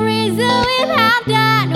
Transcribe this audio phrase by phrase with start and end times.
[0.00, 0.88] reason we've
[1.26, 1.73] done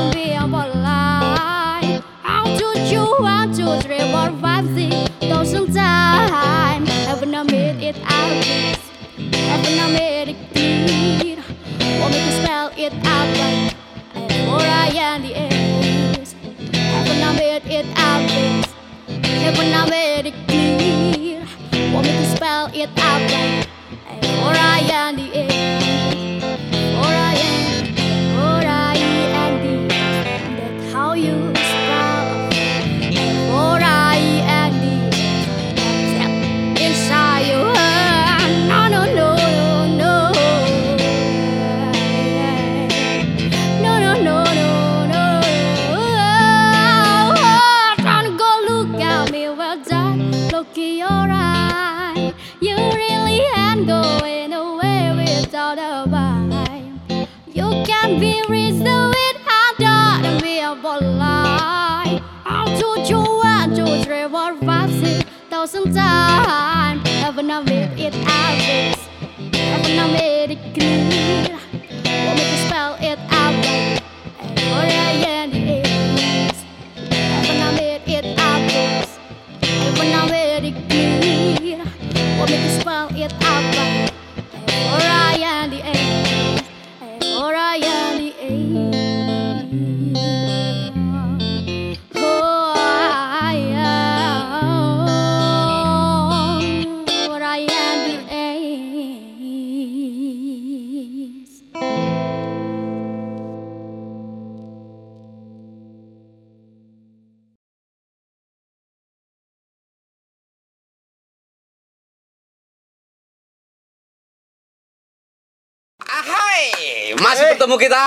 [117.28, 118.02] Masih bertemu kita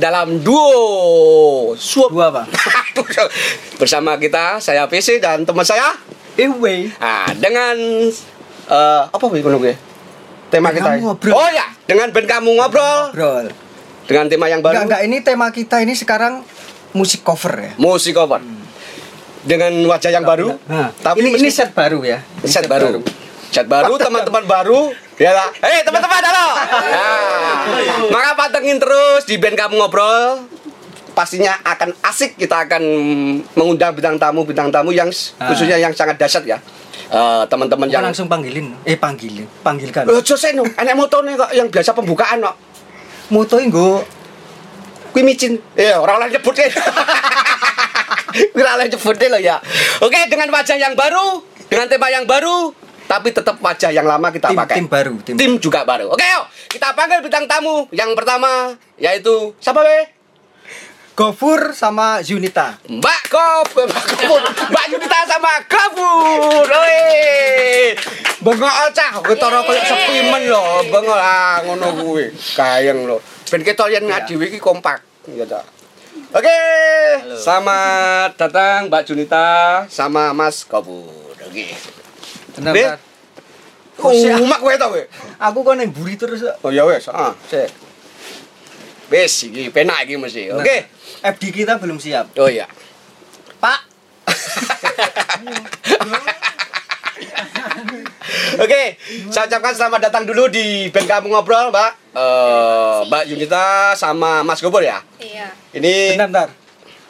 [0.00, 2.42] dalam duo suap Dua apa?
[3.80, 5.92] bersama kita saya PC dan teman saya.
[6.34, 6.90] Ewe.
[6.98, 7.76] Nah, dengan
[8.66, 9.76] eh, apa sih kalau gue?
[10.48, 10.90] Tema Band kita.
[10.96, 11.32] Kamu Ngobrol.
[11.36, 13.46] Oh ya, dengan band kamu ngobrol Brol.
[14.04, 16.40] dengan tema yang Enggak, baru enggak ini tema kita ini sekarang
[16.92, 17.72] musik cover ya.
[17.76, 18.40] musik cover.
[19.44, 22.24] Dengan wajah yang baru, Nah, tapi ini, ini set baru ya.
[22.40, 23.04] Ini set baru.
[23.52, 24.88] Set baru, teman-teman baru.
[25.14, 25.48] Ya lah.
[25.62, 26.46] Hei, teman-teman halo.
[26.58, 27.58] Nah,
[28.10, 30.42] maka pantengin terus di band kamu ngobrol.
[31.14, 32.82] Pastinya akan asik kita akan
[33.54, 35.06] mengundang bintang tamu bintang tamu yang
[35.38, 35.46] Ah.
[35.46, 36.58] khususnya yang sangat dahsyat ya.
[37.14, 38.74] Eh, teman-teman Yang yang langsung panggilin.
[38.82, 40.10] Eh panggilin, panggilkan.
[40.10, 42.56] Oh, Jose no, enek motone kok yang biasa pembukaan kok.
[43.30, 44.02] Moto nggo
[45.14, 45.62] Kuwi micin.
[45.78, 46.58] Ya, orang lain nyebut.
[48.50, 49.62] Kuwi ora oleh nyebut loh ya.
[50.02, 51.38] Oke, dengan wajah yang baru,
[51.70, 52.74] dengan tema yang baru,
[53.04, 54.76] tapi tetap wajah yang lama kita tim, pakai.
[54.80, 55.34] tim baru, tim.
[55.36, 56.12] Tim juga baru.
[56.12, 56.44] Oke, yuk.
[56.72, 60.14] Kita panggil bintang tamu yang pertama yaitu siapa be?
[61.14, 62.74] Gofur sama Junita.
[62.90, 66.66] Mbak Kop, Mbak Kopur, Mbak Yunita sama Gafur.
[66.66, 67.94] Oi.
[68.42, 72.34] Bengok cah, ketara koyo sepimen lho, bengok ah ngono kuwi.
[72.58, 73.22] Kayeng lho.
[73.46, 75.06] Ben ketok yen ngadewe iki kompak.
[75.30, 75.62] Ya ta.
[76.34, 76.58] Oke,
[77.38, 79.46] selamat datang Mbak Junita
[79.86, 81.38] sama Mas Kopur.
[81.46, 81.93] Oke.
[82.54, 82.84] Tenang, Be?
[82.86, 82.98] Tar.
[84.02, 85.02] Oh, umak kowe to kowe.
[85.38, 86.42] Aku kok neng buri terus.
[86.42, 86.58] kok.
[86.66, 87.70] Oh ya wes, ah, sik.
[89.10, 90.50] Wes iki penak iki mesti.
[90.50, 90.90] Oke.
[91.22, 92.34] FD kita belum siap.
[92.38, 92.66] Oh iya.
[93.62, 93.80] Pak.
[98.54, 98.96] Oke,
[99.34, 101.90] saya ucapkan selamat datang dulu di band kamu ngobrol, Mbak.
[102.14, 105.02] Eh, Mbak Yunita sama Mas Gobor ya.
[105.18, 105.50] Iya.
[105.74, 106.48] Ini Bentar, bentar.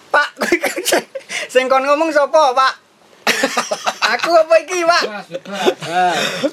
[0.09, 0.29] Pak,
[1.53, 2.73] sing kon ngomong sapa, Pak?
[4.15, 5.03] Aku apa iki, Pak?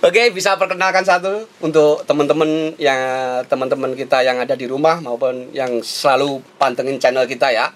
[0.01, 2.99] Oke, bisa perkenalkan satu untuk teman-teman yang
[3.45, 7.69] teman-teman kita yang ada di rumah maupun yang selalu pantengin channel kita ya.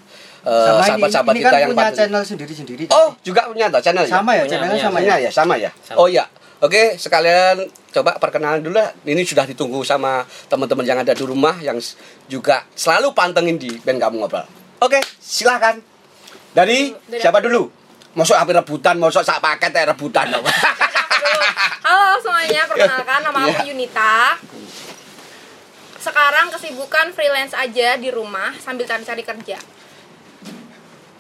[0.46, 2.00] Eh, sahabat-sahabat ini kita kan yang punya pantengin.
[2.06, 2.84] channel sendiri-sendiri.
[2.94, 5.16] Oh, juga punya toh channel sama ya, Punya, channelnya sama ya.
[5.18, 5.72] ya, sama ya.
[5.82, 5.98] Sama.
[5.98, 6.26] Oh iya.
[6.62, 8.94] Oke, sekalian coba perkenalan dulu lah.
[9.04, 11.82] Ini sudah ditunggu sama teman-teman yang ada di rumah yang
[12.30, 14.46] juga selalu pantengin di band kamu ngobrol.
[14.80, 15.82] Oke, silahkan.
[16.56, 17.64] Dari Dari siapa aku dulu?
[18.16, 20.32] Masuk hampir rebutan, masuk sak paket ya rebutan.
[20.32, 20.46] dong.
[21.84, 23.70] Halo semuanya, perkenalkan nama aku Iya.
[23.70, 24.40] Yunita.
[25.98, 29.58] Sekarang kesibukan freelance aja di rumah sambil cari-cari kerja.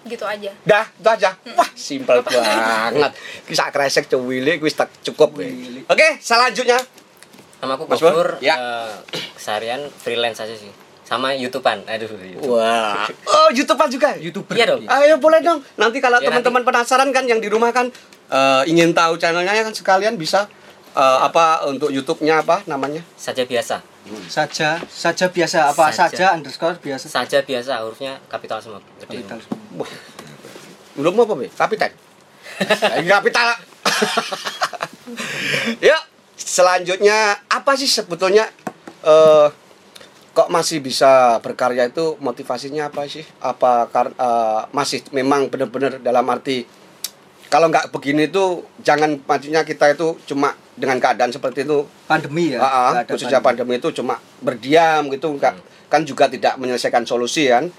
[0.06, 0.52] Gitu aja.
[0.62, 1.30] Dah, itu aja.
[1.52, 3.12] Wah, simpel banget.
[3.44, 5.36] Kisah kresek cuwili kuwi tak cukup.
[5.86, 6.78] Oke, selanjutnya.
[7.60, 7.98] Nama aku Mas?
[7.98, 8.56] Gofur, Ya.
[8.56, 8.94] eh,
[9.34, 10.70] keseharian freelance aja sih.
[11.06, 11.86] Sama YouTubean.
[11.86, 12.58] Aduh, YouTube.
[12.58, 13.06] Wah.
[13.30, 14.18] Oh, YouTubean juga.
[14.18, 14.58] YouTuber.
[14.58, 14.90] Iya dong.
[14.90, 15.62] Ayo boleh dong.
[15.78, 17.94] Nanti kalau Ya, teman-teman penasaran kan yang di rumah kan
[18.34, 20.50] eh, ingin tahu channelnya ya kan sekalian bisa
[20.98, 23.06] eh, apa untuk YouTube-nya apa namanya?
[23.22, 23.86] Saja biasa.
[24.30, 26.10] Saja, saja biasa apa Saja.
[26.14, 27.06] saja, underscore biasa.
[27.06, 28.82] Saja biasa hurufnya kapital semua.
[29.02, 29.22] Gede.
[29.22, 29.38] Kapital.
[29.78, 29.90] Wah.
[30.98, 31.50] Belum apa, Be?
[31.54, 31.94] Kapitan.
[32.98, 33.48] Lagi kapital.
[35.86, 36.02] Yuk,
[36.38, 38.50] selanjutnya apa sih sebetulnya
[39.06, 39.48] eh
[40.36, 43.24] kok masih bisa berkarya itu motivasinya apa sih?
[43.40, 46.68] Apa kar- eh, masih memang benar-benar dalam arti
[47.48, 51.88] kalau nggak begini itu jangan maksudnya kita itu cuma dengan keadaan seperti itu.
[52.04, 52.60] Pandemi ya.
[52.60, 53.80] Nggak ada khususnya pandemi.
[53.80, 55.56] itu cuma berdiam gitu enggak
[55.88, 57.72] kan juga tidak menyelesaikan solusi kan.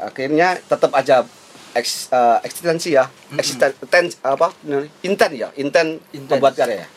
[0.00, 1.20] Akhirnya tetap aja
[1.76, 3.04] eks, eh, eksistensi ya.
[3.36, 4.56] Eksisten ten- apa
[5.04, 6.00] inten ya inten
[6.32, 6.82] membuat karya.
[6.82, 6.88] Ya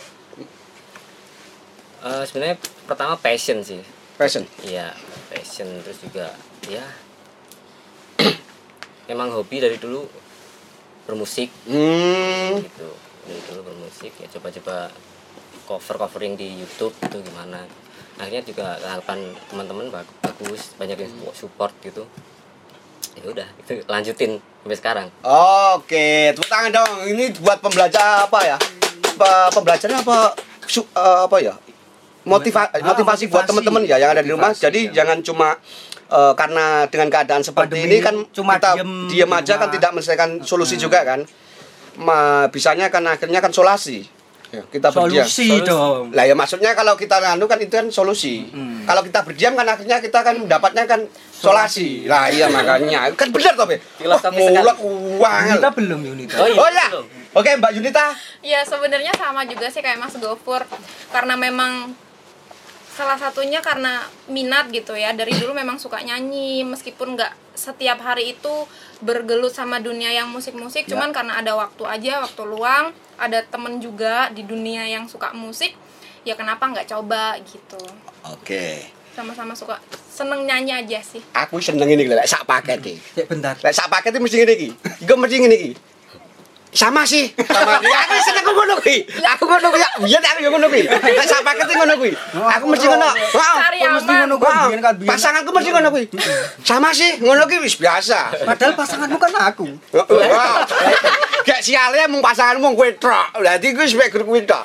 [1.97, 2.55] Eh, sebenarnya
[2.85, 3.81] pertama passion sih.
[4.17, 4.91] Passion Iya,
[5.29, 6.33] passion terus juga
[6.65, 6.83] ya
[9.09, 10.03] memang hobi dari dulu
[11.05, 12.89] bermusik hmm gitu.
[13.23, 14.91] Dari dulu bermusik ya coba-coba
[15.63, 17.63] cover covering di YouTube itu gimana.
[18.17, 22.03] Akhirnya juga tanggapan teman-teman bag- bagus, banyak yang support gitu.
[23.13, 25.07] Ya udah, itu lanjutin sampai sekarang.
[25.23, 28.57] oke tepuk tangan dong ini buat pembelajar apa ya
[29.15, 31.55] apa pembelajaran apa su- eh, apa ya
[32.27, 33.49] Motiva Ah, motivasi buat motivasi.
[33.49, 34.91] teman-teman ya yang ada di rumah Motivasi, jadi ya.
[35.01, 35.47] jangan cuma
[36.07, 39.69] eh, karena dengan keadaan seperti Pandemi ini kan cuma kita diem diam di aja kan
[39.69, 41.23] tidak menyelesaikan solusi juga kan
[41.97, 44.05] Ma, bisanya kan akhirnya kan solasi
[44.47, 45.67] Ya, kita berdiam Solusi Solusi.
[45.67, 46.15] dong.
[46.15, 48.87] lah ya maksudnya kalau kita nganu kan itu kan solusi Hmm.
[48.87, 51.03] kalau kita berdiam kan akhirnya kita kan mendapatnya kan
[51.33, 53.75] solasi lah iya makanya kan benar toh Be?
[53.99, 56.35] Mulak uang Yunita belum Yunita.
[56.37, 56.55] Oh, iya.
[56.55, 56.87] oh ya
[57.33, 58.05] oke Mbak Yunita
[58.39, 60.63] Ya sebenarnya sama juga sih kayak Mas Gofur
[61.09, 61.91] karena memang
[62.97, 65.13] salah satunya karena minat gitu ya.
[65.13, 68.65] Dari dulu memang suka nyanyi meskipun nggak setiap hari itu
[69.05, 74.29] bergelut sama dunia yang musik-musik cuman karena ada waktu aja waktu luang ada temen juga
[74.29, 75.73] di dunia yang suka musik
[76.21, 77.81] ya kenapa nggak coba gitu.
[78.29, 78.93] Oke.
[79.13, 81.21] Sama-sama suka seneng nyanyi aja sih.
[81.33, 82.95] Aku seneng ini lek sak paket iki.
[83.21, 83.57] Cek bentar.
[83.61, 84.69] lek sak paket iki mesti ngene iki.
[85.05, 85.73] Iku mesti ngene iki
[86.77, 90.67] sama sih sama aku seneng aku ngono kuwi aku ngono kuwi biyen aku yo ngono
[90.69, 90.85] kuwi
[91.17, 93.89] lek sak paket ngono kuwi aku mesti ngono Heeh.
[93.97, 95.09] mesti ngono kuwi Wow, biyen kan biyen.
[95.09, 96.05] pasanganku mesti ngono kuwi.
[96.63, 98.31] Sama sih, ngono kuwi wis biasa.
[98.47, 99.65] Padahal pasanganmu kan aku.
[99.91, 100.63] Wow.
[101.47, 103.41] Gak sialnya mung pasanganmu kowe tok.
[103.41, 104.63] Berarti kuwi wis kuwi tok.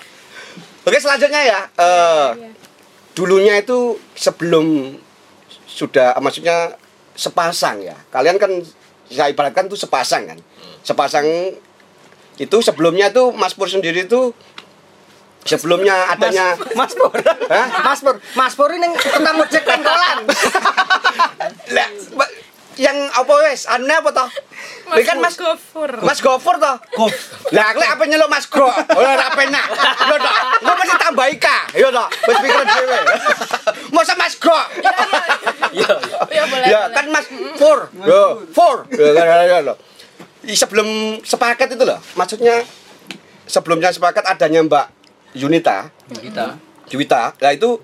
[0.86, 1.60] Oke, selanjutnya ya.
[1.78, 2.28] Eh
[3.12, 4.96] dulunya itu sebelum
[5.68, 6.76] sudah maksudnya
[7.16, 7.96] sepasang ya.
[8.08, 8.52] Kalian kan
[9.08, 10.38] saya ibaratkan tuh sepasang kan.
[10.82, 11.26] Sepasang
[12.40, 14.32] itu sebelumnya tuh Mas Pur sendiri tuh
[15.44, 17.12] sebelumnya adanya Mas Pur.
[17.50, 17.66] Hah?
[17.84, 18.16] Mas Pur.
[18.38, 20.18] Mas Pur ini tukang ojek pengkolan.
[21.76, 21.88] Lah,
[22.80, 23.68] yang apa wes?
[23.68, 24.28] Anu apa toh?
[24.92, 26.76] Ini kan Mas Gofur Mas Gofur toh.
[26.96, 27.12] Gof.
[27.52, 28.68] Lah, aku apa nyeluk Mas Gro?
[28.70, 29.66] Ora ra penak.
[30.08, 30.34] Yo toh.
[30.62, 31.58] Engko mesti tambah ika.
[31.76, 32.08] Yo toh.
[32.08, 32.98] Wis pikiran dhewe.
[33.96, 34.56] Masa Mas Gro?
[35.72, 35.90] Iya,
[36.32, 36.42] iya.
[36.48, 37.26] ya Ya, kan Mas
[37.60, 37.92] Fur.
[37.92, 38.88] Yo, Fur.
[38.88, 39.76] Ya kan.
[39.76, 39.76] Ih,
[40.44, 40.88] Sebelum
[41.22, 42.02] sepaket itu loh.
[42.12, 42.66] Maksudnya
[43.44, 44.86] sebelumnya sepaket adanya Mbak
[45.32, 46.58] Yunita, Yunita.
[46.84, 47.22] Juwita.
[47.38, 47.78] Lah itu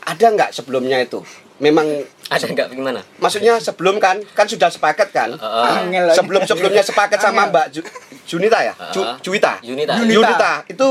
[0.00, 1.24] ada nggak sebelumnya itu?
[1.56, 1.86] Memang
[2.24, 2.98] Ada nggak gimana?
[3.16, 5.32] maksudnya sebelum kan kan sudah sepaket kan.
[5.34, 6.18] Angel lagi.
[6.18, 7.80] sebelum sebelumnya sepaket sama Mbak Ju,
[8.26, 9.16] Junita ya Ju, Heeh.
[9.22, 9.94] Juwita Yunita.
[9.98, 10.88] Yunita itu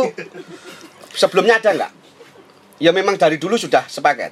[1.11, 1.91] sebelumnya ada nggak
[2.79, 4.31] ya memang dari dulu sudah sepaket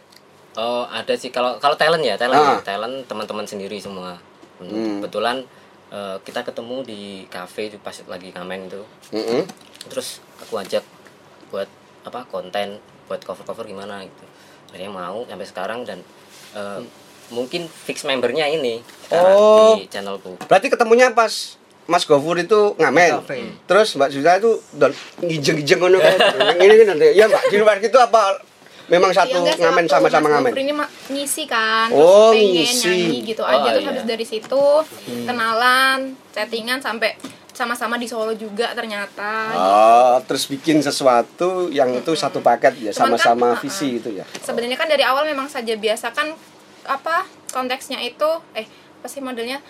[0.51, 2.59] Oh, ada sih kalau kalau talent ya, talent, Ah.
[2.59, 4.19] talent teman-teman sendiri semua.
[4.59, 4.99] Hmm.
[4.99, 5.47] Kebetulan
[5.91, 8.81] eh, kita ketemu di cafe itu pas lagi ngamen itu
[9.11, 9.43] Mm-mm.
[9.85, 10.81] terus aku ajak
[11.47, 11.67] buat
[12.01, 14.25] apa konten buat cover cover gimana gitu
[14.71, 15.99] akhirnya mau sampai sekarang dan
[16.53, 16.79] eh,
[17.29, 19.75] mungkin fix membernya ini sekarang Oh.
[19.77, 21.55] di channelku Berarti ketemunya pas
[21.89, 23.19] Mas Gofur itu ngamen.
[23.19, 23.51] Cafe.
[23.65, 24.51] Terus Mbak Zuza itu
[25.19, 27.07] ngijeng-ngijeng ngono ini ini nanti.
[27.11, 28.39] Ya Mbak, di luar itu apa
[28.91, 30.51] memang satu Ya ngamen sama-sama Mas ngamen?
[30.53, 30.73] Ini
[31.09, 32.85] ngisi kan Oh, pengen ngisi.
[32.85, 33.89] nyanyi gitu Oh, aja terus iya.
[33.89, 34.63] habis dari situ
[35.25, 35.97] kenalan
[36.29, 37.15] chattingan sampai
[37.51, 43.07] sama-sama di Solo juga ternyata Oh, terus bikin sesuatu yang itu satu paket ya kan,
[43.07, 43.61] sama-sama uh-uh.
[43.61, 44.27] visi itu ya.
[44.39, 46.35] sebenarnya kan dari awal memang saja biasa kan
[46.83, 48.65] apa konteksnya itu eh
[48.97, 49.61] apa sih modelnya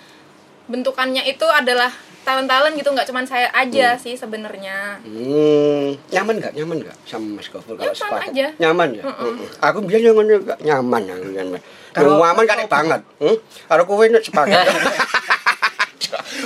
[0.66, 1.90] bentukannya itu adalah
[2.22, 6.54] talent-talent gitu nggak cuman saya aja sih sebenarnya Hmm, nyaman nggak?
[6.54, 8.30] Nyaman nggak sama Mas Gofur kalau Nyaman sepakat?
[8.30, 8.48] aja.
[8.60, 9.04] Nyaman ya.
[9.04, 9.34] Mm-mm.
[9.60, 11.60] Aku biar nyaman juga nyaman aku nyaman.
[11.92, 13.02] Kalau nyaman kan banget.
[13.18, 13.38] Hmm?
[13.42, 14.66] Kalau kowe nek sepakat.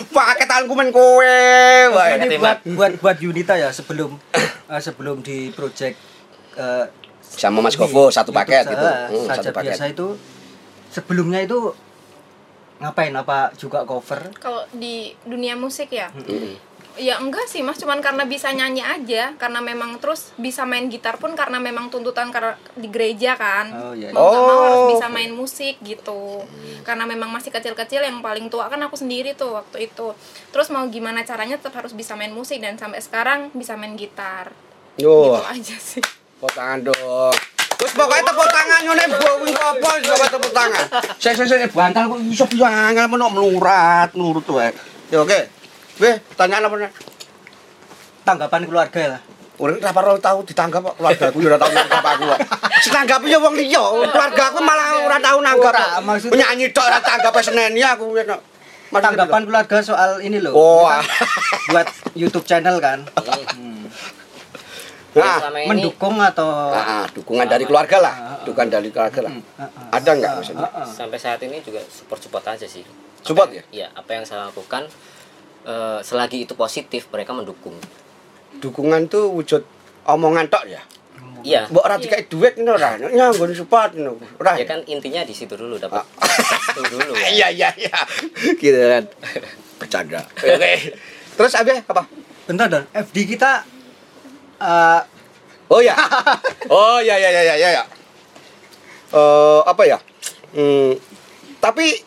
[0.07, 1.39] Pakai tanganku men kowe.
[1.91, 4.15] Wah, ini buat buat buat Yunita ya sebelum
[4.72, 6.00] eh, sebelum di project
[6.55, 6.86] eh,
[7.25, 8.79] Sama Mas Gofur, satu paket gitu.
[8.79, 9.75] Hmm, satu paket.
[9.75, 10.15] biasa itu
[10.88, 11.75] sebelumnya itu
[12.86, 13.12] ngapain?
[13.12, 14.30] Apa juga cover?
[14.38, 16.13] Kalau di dunia musik ya?
[16.13, 16.77] Mm-mm.
[16.96, 17.75] ya enggak sih mas.
[17.75, 22.32] Cuman karena bisa nyanyi aja karena memang terus bisa main gitar pun karena memang tuntutan
[22.32, 23.68] karena di gereja kan.
[23.75, 24.15] Oh, iya.
[24.15, 24.89] mau nggak mau harus Oh.
[24.96, 26.48] bisa main musik gitu.
[26.88, 30.15] Karena memang masih kecil-kecil yang paling tua kan aku sendiri tuh waktu itu.
[30.56, 34.56] Terus mau gimana caranya tetap harus bisa main musik dan sampai sekarang bisa main gitar.
[34.96, 36.00] Yo, gitu aja sih.
[36.00, 37.36] Tepuk tangan dong.
[37.86, 40.86] Terus pokoknya tepuk tangan nyone bawing apa coba tepuk tangan.
[41.22, 44.74] Saya saya saya bantal kok iso piye angel menok melurat nurut wae.
[45.13, 45.39] Ya oke.
[46.01, 46.92] Weh, tanyaan apa nih?
[48.25, 49.22] tanggapan keluarga lah
[49.62, 52.24] Orang ora perlu tahu ditanggap kok keluargaku ya ora tahu nanggap aku.
[52.25, 52.39] kok.
[52.89, 55.74] Setanggapi ya wong liya, keluargaku malah ora tahu nanggap.
[56.34, 58.18] Penyanyi tok ora tanggap seneni aku
[58.89, 60.88] tanggapan keluarga soal ini loh Oh,
[61.72, 61.88] buat
[62.18, 63.04] YouTube channel kan
[65.15, 69.34] Nah, ini mendukung atau ah, dukungan dari keluarga lah, dukungan dari keluarga lah.
[69.55, 70.67] Ah, Ada nggak maksudnya?
[70.67, 70.88] ah, ah.
[70.88, 72.84] sampai saat ini juga support support aja sih
[73.24, 73.63] Support ya?
[73.72, 74.86] Iya, apa yang saya lakukan
[75.65, 77.74] eh, selagi itu positif mereka mendukung.
[78.60, 79.63] Dukungan tuh wujud
[80.05, 80.84] omongan tok ya.
[81.45, 81.69] Iya.
[81.69, 82.98] Mbok ora dikai duit ngono ora.
[83.00, 84.17] Nyanggon support ngono.
[84.38, 84.57] Ora.
[84.60, 86.01] Ya kan intinya di situ dulu dapat
[86.75, 87.13] itu dulu.
[87.15, 87.27] ya.
[87.39, 87.98] Iya iya iya.
[88.57, 89.03] Gitu kan.
[89.79, 90.22] Bercanda.
[90.38, 90.74] Oke.
[91.36, 92.03] Terus Abi apa?
[92.45, 93.65] bentar dan FD kita
[94.62, 95.02] eh,
[95.70, 95.96] Oh ya.
[96.70, 97.70] Oh ya ya ya ya ya.
[97.82, 97.84] ya.
[99.14, 99.98] Eh apa ya?
[100.54, 100.98] Hmm,
[101.62, 102.02] tapi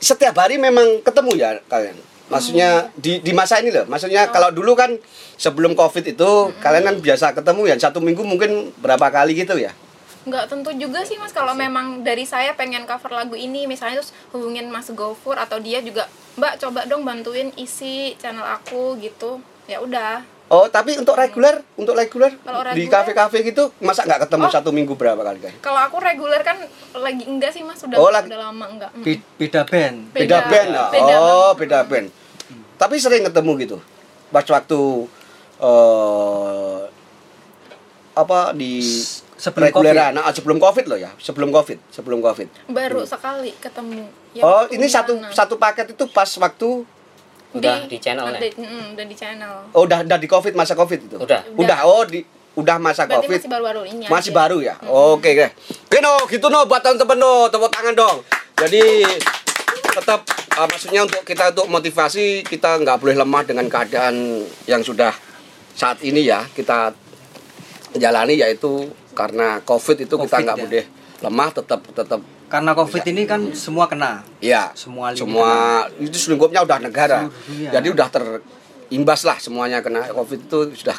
[0.00, 1.96] setiap hari memang ketemu ya kalian.
[2.28, 3.84] Maksudnya di di masa ini loh.
[3.84, 4.96] Maksudnya kalau dulu kan
[5.36, 6.30] sebelum Covid itu
[6.64, 9.72] kalian kan biasa ketemu ya satu minggu mungkin berapa kali gitu ya.
[10.24, 14.16] nggak tentu juga sih mas kalau memang dari saya pengen cover lagu ini misalnya terus
[14.32, 16.08] hubungin mas Gofur atau dia juga
[16.40, 21.92] mbak coba dong bantuin isi channel aku gitu ya udah Oh, tapi untuk reguler, untuk
[21.92, 22.30] reguler
[22.72, 24.52] di kafe-kafe gitu masa nggak ketemu Oh.
[24.52, 25.58] satu minggu berapa kali guys?
[25.58, 26.54] kalau aku reguler kan
[26.94, 29.02] lagi enggak sih mas udah Oh, lagi- udah lama enggak Mm.
[29.02, 30.68] be- beda band Beda, Beda- band.
[30.70, 30.84] ya?
[30.88, 32.06] beda oh, beda band.
[32.76, 33.76] Tapi sering ketemu gitu.
[34.28, 34.80] Pas waktu
[35.56, 36.78] eh
[38.14, 38.78] apa di
[39.34, 42.46] sebelum reguleran, nah, sebelum Covid loh ya, sebelum Covid, sebelum Covid.
[42.68, 45.30] baru sekali ketemu Ya, oh, ini satu mana?
[45.30, 46.86] satu paket itu pas waktu
[47.54, 48.38] Udah di channel ya?
[48.38, 51.16] ada- mm, udah di channel oh, udah udah di Covid masa Covid itu.
[51.16, 51.40] Udah.
[51.54, 51.78] Udah.
[51.86, 52.20] Oh, di
[52.54, 53.38] udah masa berarti Covid.
[53.38, 54.38] masih baru-baru ini Masih aja.
[54.38, 54.74] baru ya?
[54.86, 55.46] Oke, oke.
[55.86, 58.18] Oke, no, gitu no buat teman-teman no, tepuk tangan dong.
[58.58, 58.82] Jadi
[59.94, 60.20] tetap
[60.54, 65.14] uh, maksudnya untuk kita untuk motivasi kita nggak boleh lemah dengan keadaan yang sudah
[65.74, 66.94] saat ini ya kita
[67.94, 70.62] jalani yaitu karena covid itu kita Covid, nggak ya.
[70.66, 70.84] boleh
[71.22, 72.20] lemah tetap tetap
[72.54, 74.22] karena covid ini kan semua kena.
[74.38, 77.26] Ya Semua semua itu selingkuhnya udah negara.
[77.26, 77.70] Seluruh dunia.
[77.74, 80.94] jadi udah terimbas lah semuanya kena covid itu sudah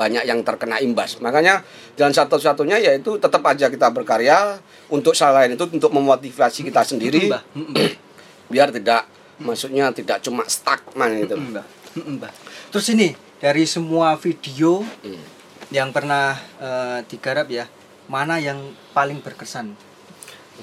[0.00, 1.20] banyak yang terkena imbas.
[1.20, 1.60] Makanya
[2.00, 4.56] jalan satu-satunya yaitu tetap aja kita berkarya
[4.88, 7.28] untuk selain itu untuk memotivasi kita sendiri.
[8.52, 9.04] Biar tidak
[9.36, 11.36] maksudnya tidak cuma stuck gitu.
[11.36, 11.62] Mm,
[12.16, 12.32] Mbah.
[12.72, 15.20] terus ini dari semua video Hmm.
[15.70, 17.68] yang pernah eh, digarap ya
[18.08, 19.76] mana yang paling berkesan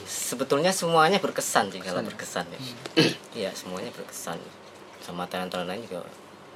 [0.03, 2.43] Sebetulnya semuanya berkesan sih kalau Berkesan.
[2.43, 2.59] berkesan ya.
[3.45, 4.39] Iya, semuanya berkesan.
[4.99, 6.03] Sama talent-talent lain juga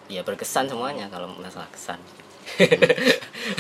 [0.10, 2.00] ya berkesan semuanya kalau masalah kesan.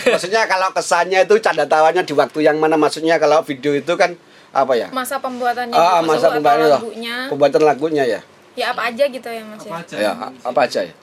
[0.05, 4.17] maksudnya kalau kesannya itu canda tawanya di waktu yang mana maksudnya kalau video itu kan
[4.49, 8.19] apa ya masa pembuatannya ah masa atau pembuatan lagunya pembuatan lagunya ya
[8.57, 10.93] ya apa aja gitu ya mas ya ya a- apa aja ya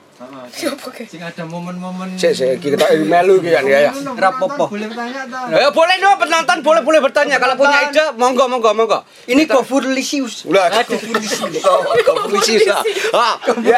[0.49, 3.85] Sing ada momen-momen Sik sik iki kita melu iki kan ya.
[3.85, 3.91] ya.
[4.17, 4.65] Rapopo.
[4.65, 5.53] Boleh bertanya toh?
[5.53, 9.05] Ya boleh dong penonton boleh boleh bertanya kalau punya ide monggo monggo monggo.
[9.29, 10.49] Ini Gofur Lisius.
[10.49, 12.81] Udah, Oh, kau polisi ya.
[13.13, 13.77] Ah, ya.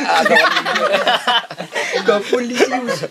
[2.08, 3.04] Gofur Lisius.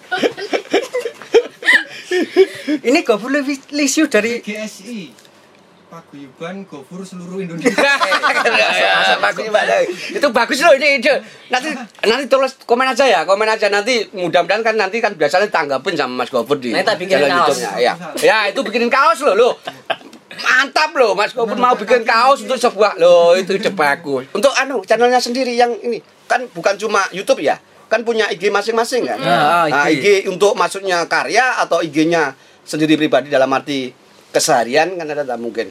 [2.80, 3.28] Ini Gofur
[3.76, 5.27] Lisius dari GSI
[5.88, 7.72] Paguyuban Gofur seluruh Indonesia.
[8.48, 9.80] Ya.
[9.88, 11.24] Itu bagus loh ini ide.
[11.48, 11.72] Nanti
[12.04, 16.22] nanti tulis komen aja ya, komen aja nanti mudah-mudahan kan nanti kan biasanya tanggapin sama
[16.22, 17.56] Mas Gofur di Nanti bikinin channel kaos.
[17.56, 17.72] YouTube-nya.
[17.80, 17.94] Ya.
[18.20, 19.52] Ya, itu bikinin kaos loh loh.
[20.38, 24.28] Mantap loh Mas Gofur mau bikin kaos untuk sebuah loh itu ide bagus.
[24.30, 27.56] Untuk anu channelnya sendiri yang ini kan bukan cuma YouTube ya.
[27.88, 29.16] Kan punya IG masing-masing kan.
[29.18, 29.96] Ah, Nah, IG.
[29.96, 33.88] IG untuk maksudnya karya atau IG-nya sendiri pribadi dalam arti
[34.30, 35.70] keseharian kan ada tak mungkin.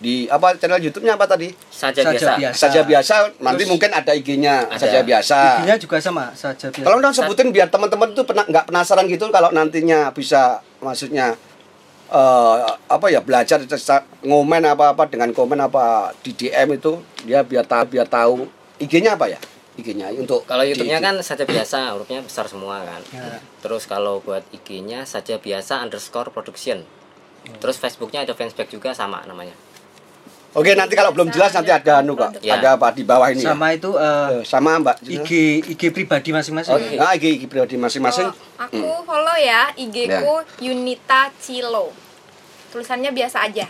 [0.00, 1.52] Di apa channel YouTube-nya apa tadi?
[1.68, 2.32] Saja, Saja biasa.
[2.40, 2.56] biasa.
[2.56, 5.60] Saja biasa, nanti Terus- mungkin ada IG-nya saja biasa.
[5.60, 6.88] IG-nya juga sama saja biasa.
[6.88, 11.36] Kalau dong sebutin biar teman-teman tuh pernah nggak penasaran gitu kalau nantinya bisa maksudnya
[12.10, 12.56] eh
[12.88, 13.60] apa ya belajar
[14.24, 18.48] ngomen apa-apa dengan komen apa di DM itu dia biar tahu biar tahu
[18.80, 19.38] IG-nya apa ya?
[19.76, 23.04] IG-nya untuk Kalau YouTube-nya kan saja biasa, hurufnya besar semua kan.
[23.12, 23.36] Ya.
[23.60, 26.88] Terus kalau buat IG-nya saja biasa underscore production.
[27.58, 29.52] Terus Facebook-nya ada fanspage juga sama namanya.
[30.50, 32.42] Oke, nanti kalau belum jelas nanti ada anu kok.
[32.42, 32.58] Ya.
[32.58, 33.54] Ada apa di bawah ini ya?
[33.54, 34.96] Sama itu eh, Eh, sama Mbak.
[35.06, 35.30] IG
[35.70, 36.74] IG pribadi masing-masing.
[36.74, 36.98] Oke.
[36.98, 38.26] Nah, IG, IG pribadi masing-masing.
[38.26, 41.94] Kalau aku follow ya IG ku Yunita Cilo.
[42.74, 43.66] Tulisannya biasa aja.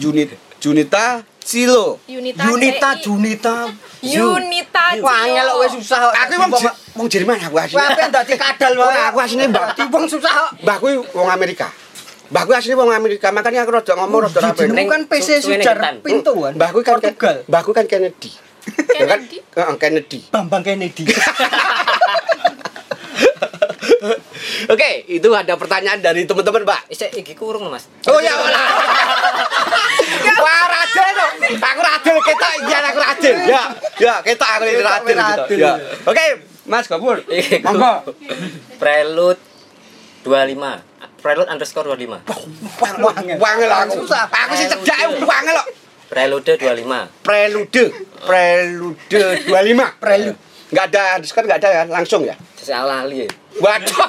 [0.00, 2.00] Unit Junita Silo.
[2.08, 3.04] Yunita Junita CI.
[3.04, 3.54] Junita.
[4.00, 5.04] Yunita Cilo.
[5.04, 6.08] Wah, ngelok wis susah.
[6.24, 7.76] Aku wong Je- wong Jerman aku asli.
[7.76, 9.00] Wah, apa dadi kadal wae.
[9.12, 9.76] Aku asline Mbak.
[9.92, 10.50] Wong susah kok.
[10.64, 11.68] Mbak kuwi wong Amerika.
[12.32, 14.64] Mbak kuwi asline wong Amerika, makanya aku rada ngomong rada rapi.
[14.64, 15.76] Jenengmu kan PC Sujar.
[16.00, 16.56] Pintu kan.
[16.56, 17.44] Mbak kuwi kan Portugal.
[17.44, 18.32] Mbak kuwi kan Kennedy.
[18.96, 19.20] Ya kan?
[19.20, 19.38] Kennedy?
[19.52, 20.18] Heeh, Kennedy.
[20.32, 21.04] Bambang Kennedy.
[24.72, 26.80] Oke, itu ada pertanyaan dari teman-teman, Mbak.
[26.88, 27.84] Isi IG ku urung Mas.
[28.08, 28.62] Oh ya wala.
[30.40, 31.30] Wah, Radel loh.
[31.60, 33.36] Aku Radel kita iya aku Radel.
[33.44, 33.62] Ya,
[34.00, 35.60] ya kita aku ini Radel gitu.
[35.60, 35.76] Ya.
[36.08, 37.20] Oke, Mas Gabur.
[37.68, 38.16] Monggo.
[38.80, 39.42] Prelude
[40.24, 40.91] 25.
[41.22, 42.26] Prelude underscore 25.
[42.98, 43.38] Wangel.
[43.38, 44.02] Wangel aku.
[44.02, 44.26] Susah.
[44.26, 45.68] Aku sih cedak wangel kok.
[46.10, 47.24] Prelude 25.
[47.24, 47.84] Prelude.
[48.26, 48.98] Prelude
[49.46, 50.02] 25.
[50.02, 50.36] Prelude.
[50.74, 52.34] Enggak ada underscore enggak ada ya, langsung ya.
[52.58, 53.30] Saya lali.
[53.62, 53.96] Waduh.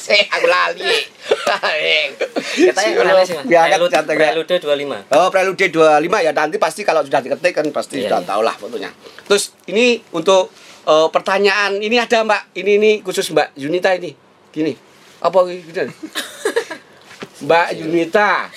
[0.00, 0.80] Saya aku lali.
[2.56, 3.44] Kita yang lali sih Mas.
[3.44, 4.32] Prelude, catat, ya.
[4.32, 5.12] Prelude 25.
[5.12, 8.30] Oh, Prelude 25 ya nanti pasti kalau sudah diketik kan pasti Iya, sudah iya.
[8.32, 8.90] tahu lah fotonya.
[9.28, 10.48] Terus ini untuk
[10.88, 12.56] eh, pertanyaan ini ada Mbak.
[12.56, 14.16] Ini ini khusus Mbak Yunita ini.
[14.50, 14.89] Gini.
[15.20, 15.84] Apa gitu?
[17.44, 18.48] Mbak Yunita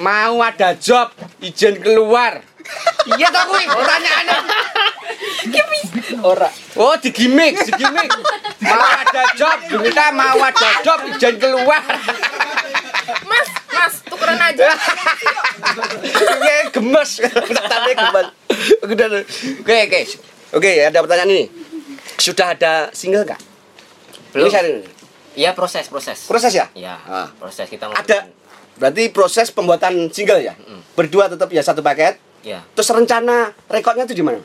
[0.00, 2.40] mau ada job izin keluar.
[3.16, 4.38] Iya toh kuwi pertanyaannya.
[6.20, 6.48] Ora.
[6.76, 8.12] Oh, di gimmick, di gimmick.
[8.64, 11.80] Mau ada job, Yunita mau ada job izin keluar.
[13.24, 14.68] Mas, Mas, tukeran aja.
[16.28, 17.10] Oke, gemes.
[17.44, 18.28] Tadi gemes.
[18.84, 20.00] Oke, oke.
[20.56, 21.44] Oke, ada pertanyaan ini.
[22.20, 23.40] Sudah ada single nggak?
[24.36, 24.48] Belum.
[24.52, 24.97] Ini
[25.38, 26.26] Iya proses proses.
[26.26, 26.66] Proses ya?
[26.74, 26.98] Iya.
[27.06, 27.30] Ah.
[27.38, 28.26] Proses kita Ada.
[28.74, 30.58] Berarti proses pembuatan single ya?
[30.98, 32.18] Berdua tetap ya satu paket.
[32.42, 32.66] Ya.
[32.74, 34.42] Terus rencana rekodnya itu di mana?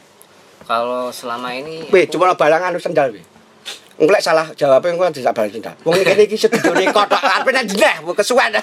[0.69, 3.25] Kalau selama ini Weh, aku- cuma balangan sendal weh.
[3.97, 5.73] Enggak salah jawabnya engko tidak balang sendal.
[5.81, 8.53] Wong iki kene iki studio rekod tok arepe nang jenah mau kesuwen.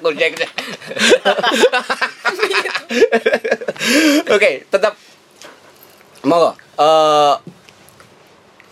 [4.34, 4.98] Oke, tetap
[6.26, 7.34] mau eh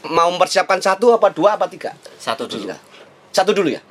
[0.07, 1.95] mau mempersiapkan satu apa dua apa tiga?
[2.17, 2.71] satu dulu.
[3.35, 3.83] Satu dulu ya.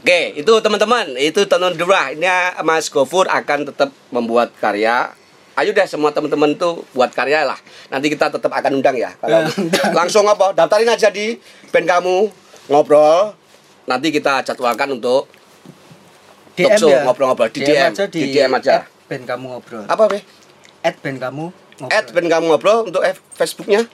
[0.00, 2.08] Oke, itu teman-teman, itu tenun durah.
[2.08, 2.24] Ini
[2.64, 5.12] Mas Gofur akan tetap membuat karya.
[5.52, 7.60] Ayo deh semua teman-teman tuh buat karya lah.
[7.92, 9.12] Nanti kita tetap akan undang ya.
[9.20, 9.44] Kalau
[9.92, 10.56] langsung apa?
[10.56, 11.36] Daftarin aja di
[11.68, 12.16] band kamu
[12.72, 13.36] ngobrol.
[13.84, 15.28] Nanti kita jadwalkan untuk
[16.56, 17.04] DM Talk show, ya.
[17.04, 17.48] ngobrol-ngobrol.
[17.52, 18.88] Di DM, aja di DM aja.
[19.04, 19.84] band kamu ngobrol.
[19.84, 20.24] apa be?
[20.80, 21.44] Add band kamu
[21.76, 21.92] ngobrol.
[21.92, 23.84] Add band kamu ngobrol untuk F- Facebooknya.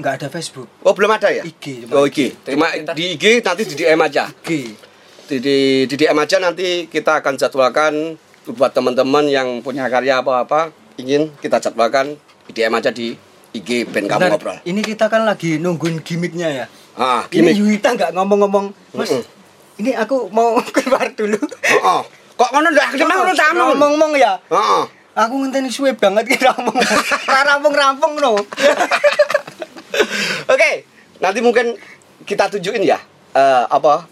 [0.00, 0.64] Enggak ada Facebook.
[0.80, 1.44] Oh belum ada ya?
[1.44, 2.32] IG cuma Oh IG.
[2.40, 4.32] Cuma di IG nanti di DM aja.
[4.32, 4.50] IG.
[5.28, 8.16] di, di, di DM aja nanti kita akan jadwalkan
[8.50, 13.14] buat teman-teman yang punya karya apa-apa ingin kita jadwalkan di DM aja di
[13.50, 14.56] IG band kamu Bentar, ngobrol.
[14.64, 16.66] Ini kita kan lagi nungguin gimmicknya ya.
[16.96, 17.60] Ah, Ini gini.
[17.60, 19.10] Yuita nggak ngomong-ngomong, Mas.
[19.10, 19.22] Mm-mm.
[19.84, 21.38] Ini aku mau keluar dulu.
[21.60, 22.00] Heeh.
[22.34, 23.58] Kok ngono ndak aku mau tamu.
[23.76, 24.32] Ngomong-ngomong ya.
[24.48, 24.82] Heeh.
[25.18, 26.78] Aku ngenteni suwe banget ki ngomong.
[27.26, 28.34] Rampung-rampung no.
[30.54, 30.70] Oke,
[31.18, 31.76] nanti mungkin
[32.24, 32.98] kita tunjukin ya
[33.34, 34.06] eh, apa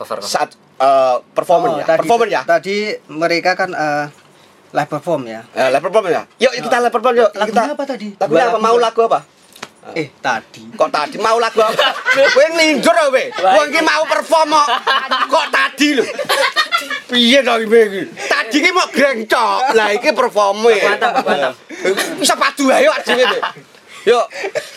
[0.00, 0.24] Cover cover.
[0.24, 1.84] saat eh, performance ya.
[1.84, 2.42] Oh, tadi, performance ya.
[2.44, 2.76] Tadi
[3.12, 4.04] mereka kan eh,
[4.70, 5.40] live perform ya.
[5.52, 6.22] Eh, live performance ya.
[6.48, 7.30] Yuk kita live performance yuk.
[7.36, 8.06] Lagunya kita apa tadi?
[8.16, 8.38] Dua apa?
[8.40, 9.20] lagu Mau lagu apa?
[9.96, 10.62] Eh, tadi.
[10.76, 11.84] Kok tadi mau lagu apa?
[12.36, 13.24] Kowe nginjur apa kowe?
[13.32, 14.68] Kowe iki mau perform kok.
[15.32, 16.04] Kok tadi lho?
[17.08, 18.02] Piye to iki iki?
[18.28, 19.72] Tadi ki mau grengcok.
[19.72, 20.78] Lah iki perform e.
[20.84, 21.54] Mantap, mantap.
[22.20, 23.40] Bisa padu ayo ajine.
[24.02, 24.24] Yuk,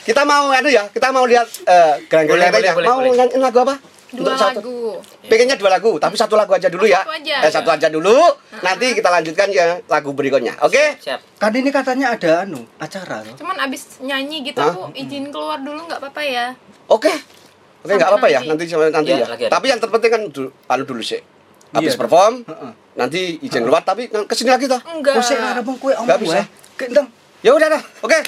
[0.03, 3.15] kita mau anu ya, kita mau lihat eh gerang Boleh, boleh, boleh, Mau boleh.
[3.15, 3.75] nyanyiin lagu apa?
[4.13, 4.59] dua Untuk satu.
[4.61, 4.77] lagu
[5.25, 7.01] Pengennya dua lagu, tapi satu lagu aja dulu ya.
[7.01, 7.35] Satu aja.
[7.39, 8.13] Eh, satu aja dulu.
[8.61, 10.53] Nanti kita lanjutkan ya lagu berikutnya.
[10.61, 11.01] Oke?
[11.01, 11.41] Siap.
[11.41, 13.33] Kan ini katanya ada anu, acara loh.
[13.33, 14.69] cuman abis nyanyi gitu Hah?
[14.69, 16.45] aku izin keluar dulu nggak apa-apa ya
[16.85, 17.09] Oke.
[17.81, 18.39] Oke, nggak apa-apa ya.
[18.45, 18.69] nanti.
[18.69, 19.27] Nanti nanti Iya, ya.
[19.33, 19.47] ada.
[19.49, 21.19] Tapi yang terpenting kan dulu, anu dulu sih.
[21.73, 21.99] Habis Iya.
[21.99, 22.71] perform, Heeh.
[22.93, 24.77] nanti izin keluar tapi ke sini lagi toh.
[24.85, 26.39] enggak Kok sik arep kue omong Nggak bisa.
[26.77, 27.07] Gendeng.
[27.41, 27.81] Ya udah dah.
[27.99, 28.19] Oke.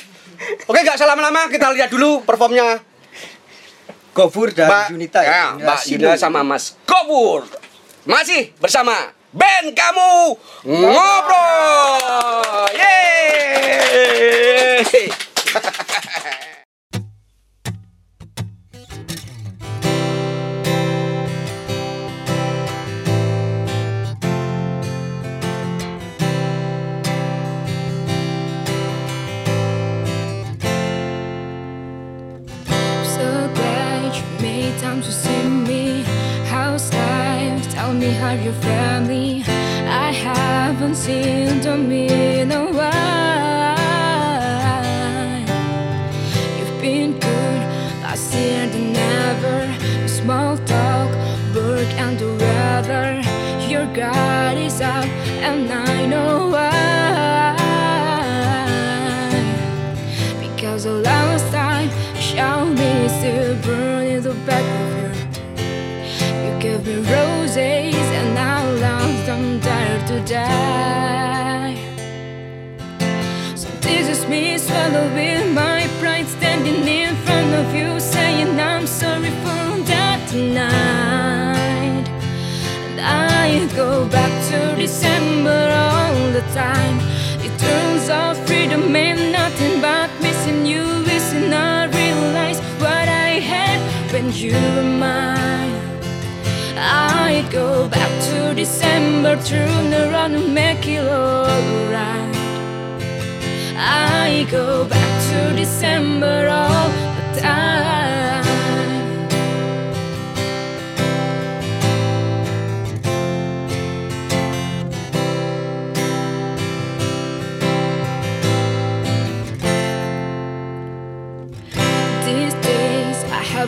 [0.68, 2.80] Oke, nggak salah lama-lama kita lihat dulu performnya
[4.16, 6.08] Gofur dan Mbak Junita ya, Mbak Sinu.
[6.08, 7.44] Yuna sama Mas Gopur.
[8.08, 11.95] Masih bersama band kamu ngobrol.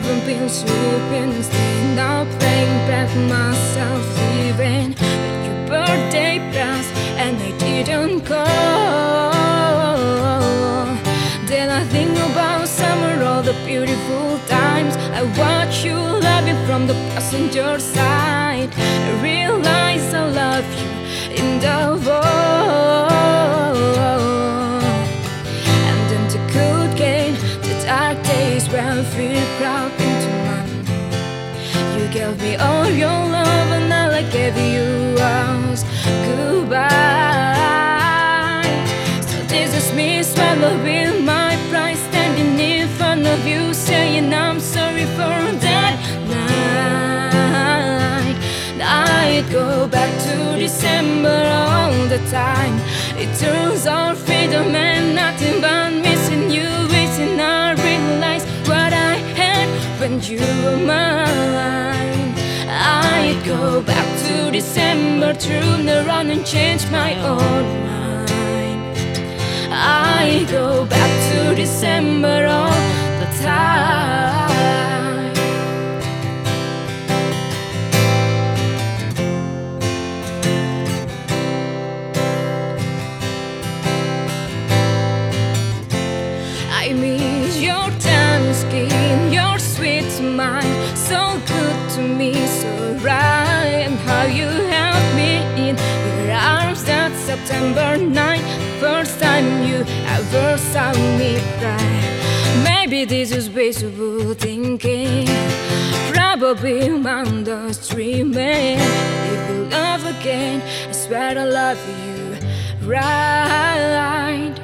[0.00, 4.94] Haven't been sleeping, staying up, playing back myself, leaving.
[4.94, 6.92] But your birthday passed
[7.24, 8.46] and I didn't call.
[11.46, 14.94] Then I think about summer, all the beautiful times.
[15.18, 18.70] I watch you laughing from the passenger side.
[18.78, 20.90] I realize I love you
[21.40, 23.07] in the void.
[32.28, 35.82] Gave me all your love and all I gave you was
[36.26, 36.84] goodbye.
[39.22, 45.06] So this is me swallowing my pride, standing in front of you, saying I'm sorry
[45.16, 45.96] for that
[46.28, 47.16] night.
[48.82, 52.78] I go back to December all the time.
[53.16, 59.68] It turns out freedom and nothing but missing you, wishing I realized what I had
[59.98, 61.87] when you were mine.
[63.28, 68.96] I go back to December, turn around and change my own mind.
[69.70, 72.72] I go back to December all
[73.20, 74.48] the time.
[86.72, 92.32] I miss your tan skin, your sweet smile, so good to me,
[97.58, 98.44] September night,
[98.78, 102.62] first time you ever saw me cry.
[102.62, 105.26] Maybe this is wasteful thinking,
[106.14, 108.78] probably I'm just dreaming.
[108.78, 112.36] If you love again, I swear I love you
[112.86, 114.54] right.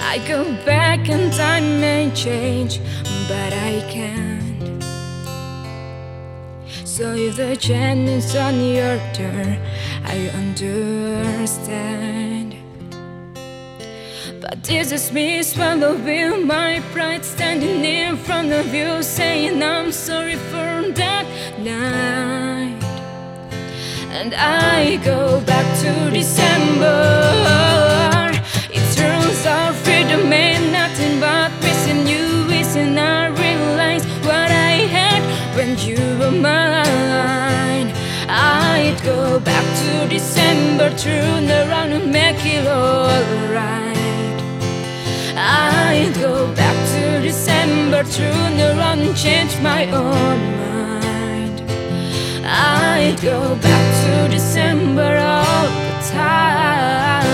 [0.00, 2.80] I go back in time and change,
[3.28, 4.82] but I can't.
[6.84, 9.60] So if the chance is on your turn,
[10.04, 11.84] I understand.
[14.40, 20.36] But This is me swallowing my pride, standing in front of you, saying I'm sorry
[20.36, 21.26] for that
[21.58, 22.82] night.
[24.10, 26.92] And I go back to December.
[28.70, 32.48] It turns out freedom ain't nothing but missing you.
[32.50, 35.22] Isn't I realize what I had
[35.56, 36.83] when you were mine?
[39.04, 43.98] Go back to December, turn around and make it alright.
[45.36, 51.60] I'd go back to December, turn around and change my own mind.
[52.46, 57.28] I'd go back to December all the time.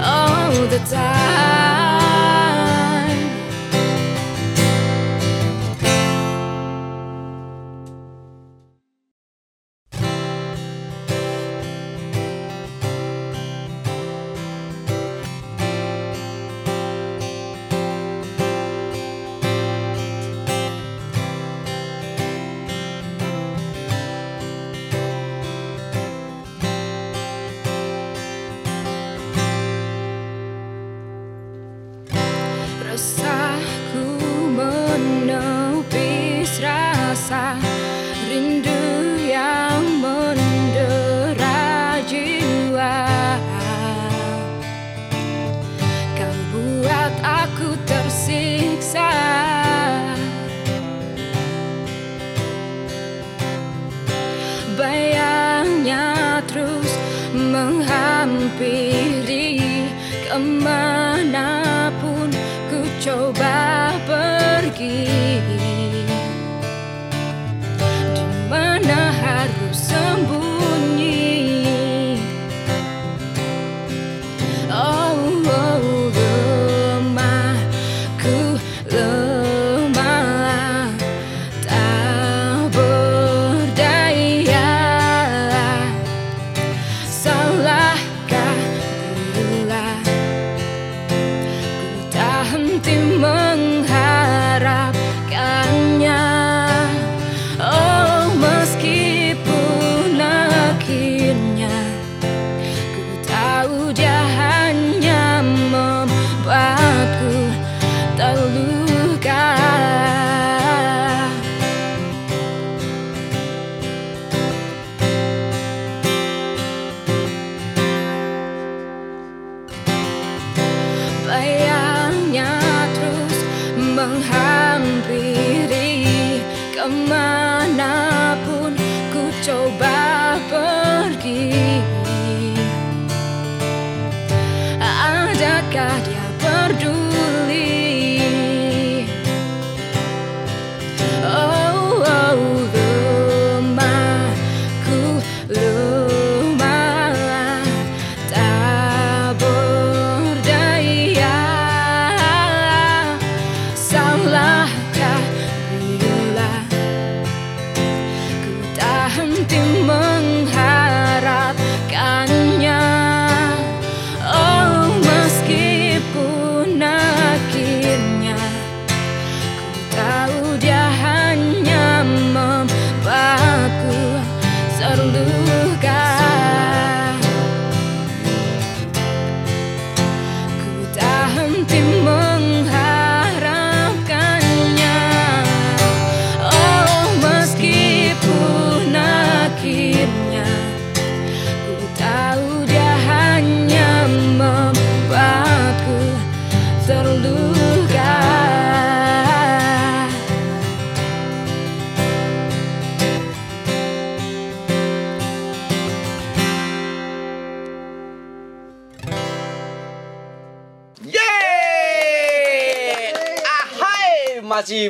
[0.00, 1.69] All the time.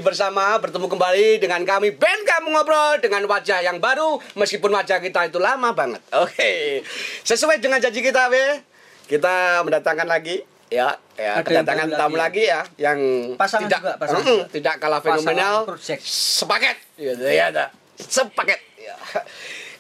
[0.01, 5.27] Bersama, bertemu kembali dengan kami Band Kamu Ngobrol dengan wajah yang baru Meskipun wajah kita
[5.27, 6.81] itu lama banget Oke
[7.23, 8.65] Sesuai dengan janji kita, Be
[9.07, 12.47] Kita mendatangkan lagi Ya, ya Ada kedatangan tamu lagi.
[12.47, 12.55] lagi.
[12.55, 12.99] ya yang
[13.35, 14.45] Pasangan tidak juga, pasangan juga.
[14.55, 16.01] tidak kalah fenomenal project.
[16.01, 17.65] sepaket gitu ya ada
[17.99, 18.95] sepaket ya.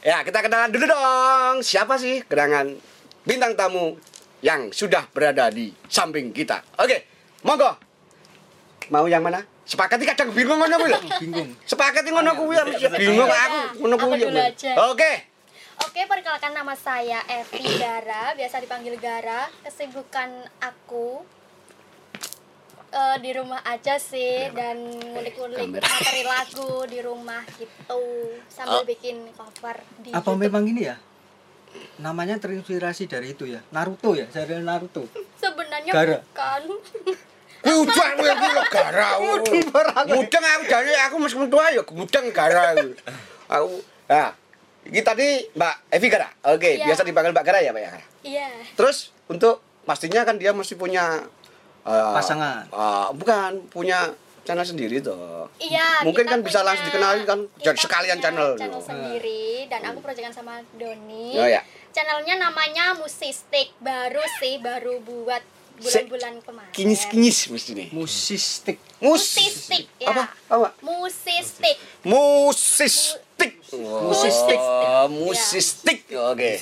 [0.10, 2.74] ya kita kenalan dulu dong siapa sih gerangan
[3.22, 3.94] bintang tamu
[4.42, 6.98] yang sudah berada di samping kita oke
[7.46, 7.70] monggo
[8.90, 11.48] mau yang mana sepakat kadang bingung ngono kuwi lho Bingung.
[11.62, 14.74] sepakat ngono kuwi ya, bingung aku ngono kuwi ya.
[14.84, 15.12] oke
[15.80, 19.48] Oke, perkenalkan nama saya Evi Gara, biasa dipanggil Gara.
[19.64, 20.28] Kesibukan
[20.60, 21.24] aku
[22.90, 28.02] eh, di rumah aja sih dan ngulik-ngulik materi lagu di rumah gitu
[28.46, 28.84] sambil Oh.
[28.84, 30.36] bikin cover di Apa YouTube.
[30.42, 31.00] memang ini ya?
[31.96, 33.64] Namanya terinspirasi dari itu ya.
[33.70, 35.08] Naruto ya, serial Naruto.
[35.34, 36.20] Sebenarnya Gara.
[36.20, 36.62] bukan.
[37.60, 39.08] Udah kowe iki lho gara.
[40.06, 42.88] Mudeng aku jane aku meskipun tua ya mudeng gara aku.
[43.46, 43.68] Aku
[44.06, 44.32] nah,
[44.82, 46.28] ini tadi Mbak Evi Gara.
[46.48, 46.86] Oke, Iya.
[46.86, 47.90] biasa dipanggil Mbak Gara ya, Mbak ya.
[48.22, 48.48] Iya.
[48.74, 51.20] Terus untuk pastinya kan dia mesti punya
[51.80, 52.64] eh, Pasangan.
[52.66, 54.08] eh, bukan punya
[54.40, 55.46] channel sendiri tuh.
[55.56, 58.50] Iya, Mungkin kan bisa langsung dikenalin kan, kita sekalian punya channel.
[58.56, 61.36] channel sendiri dan aku proyekan sama Doni.
[61.36, 61.60] Oh, ya.
[61.90, 65.44] Channelnya namanya Musistik, baru sih, baru buat
[65.80, 66.70] bulan-bulan kemarin.
[66.70, 67.88] Kinyis-kinyis mesti nih.
[67.90, 68.76] Musistik.
[68.98, 70.12] Musistik, ya.
[70.12, 70.24] Apa?
[70.46, 70.68] Apa?
[70.80, 71.76] Musistik.
[72.04, 73.52] Musistik.
[73.72, 74.58] Musistik.
[74.58, 75.98] Oh, musistik.
[76.10, 76.60] Oke.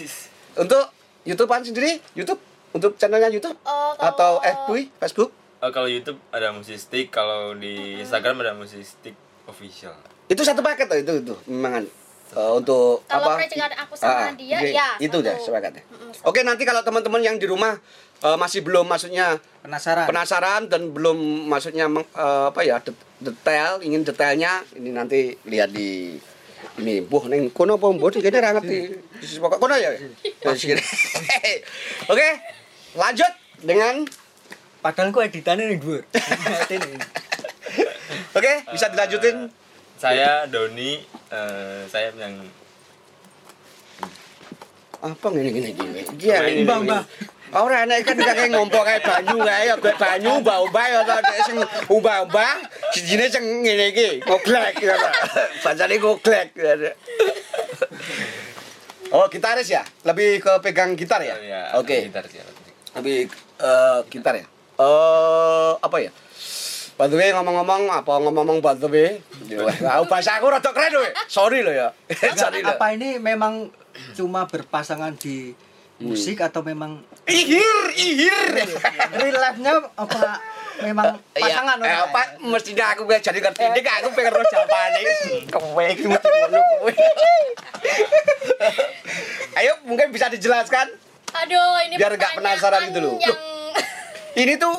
[0.54, 0.84] Untuk
[1.24, 1.98] YouTubean sendiri?
[2.12, 2.38] YouTube?
[2.70, 3.56] Untuk channelnya YouTube?
[3.60, 5.30] Oh, kalau- Atau FB, Facebook?
[5.58, 9.96] Oh, kalau YouTube ada musistik, kalau di Instagram ada musistik official.
[10.26, 13.40] Itu satu paket tuh itu itu memang eh, untuk Kalau apa?
[13.40, 15.24] proyekan aku sama Ah, dia, oke, ya, itu satu.
[15.24, 15.82] deh sepakatnya.
[16.12, 16.28] Satu.
[16.28, 17.74] Oke, nanti kalau teman-teman yang di rumah
[18.18, 20.06] eh, masih belum maksudnya Penasaran?
[20.06, 25.68] penasaran dan belum maksudnya meng- eh, apa ya det- detail ingin detailnya ini nanti lihat
[25.68, 26.16] di
[26.76, 28.78] ini buh neng kono apa mbok kene ra ngerti.
[29.36, 29.90] Pokok kono ya
[30.38, 30.54] Ya,
[32.12, 32.28] oke
[32.94, 34.06] lanjut dengan
[34.78, 36.06] Padahal ku editannya nih, Bur.
[38.30, 39.50] oke bisa dilanjutin?
[39.98, 42.46] Saya Doni, eh, saya yang
[44.98, 45.70] apa ngene gini
[46.14, 47.02] dia Mbak, mbah mbah
[47.48, 51.56] Ora enak kan kayak ngompo kayak banyu kae ya kayak banyu mbah-mbah ya Dek sing
[51.88, 52.52] umbah-umbah
[52.92, 54.96] sijine sing ngene iki ngoglek ya.
[55.64, 56.48] Bacane ngoglek.
[56.52, 56.92] ya.
[59.08, 59.80] Oh, gitaris ya?
[60.04, 61.40] Lebih ke pegang gitar ya?
[61.40, 62.12] ya, Oke.
[62.12, 62.44] gitar sih.
[62.92, 64.44] Lebih eh, gitar ya?
[64.76, 66.12] Eh apa ya?
[66.98, 69.10] Way ngomong-ngomong apa ngomong-ngomong the way.
[69.86, 71.06] Aku bahasa aku rada keren loh.
[71.30, 71.88] Sorry loh ya.
[72.42, 72.74] Sorry loh.
[72.74, 73.70] Apa ini memang
[74.18, 75.54] cuma berpasangan di
[75.98, 78.64] musik atau memang Ihir, ihir.
[79.18, 80.40] real life-nya apa
[80.82, 82.22] memang pasangan Iya, eh, apa?
[82.38, 85.02] Mestinya aku gak jadi ngerti ini aku pengen roh jawabane
[85.50, 86.92] kowe iki mesti kowe.
[89.58, 90.86] Ayo mungkin bisa dijelaskan?
[91.34, 93.14] Aduh, ini Biar nggak penasaran gitu loh.
[93.18, 93.38] Yang...
[94.38, 94.74] ini tuh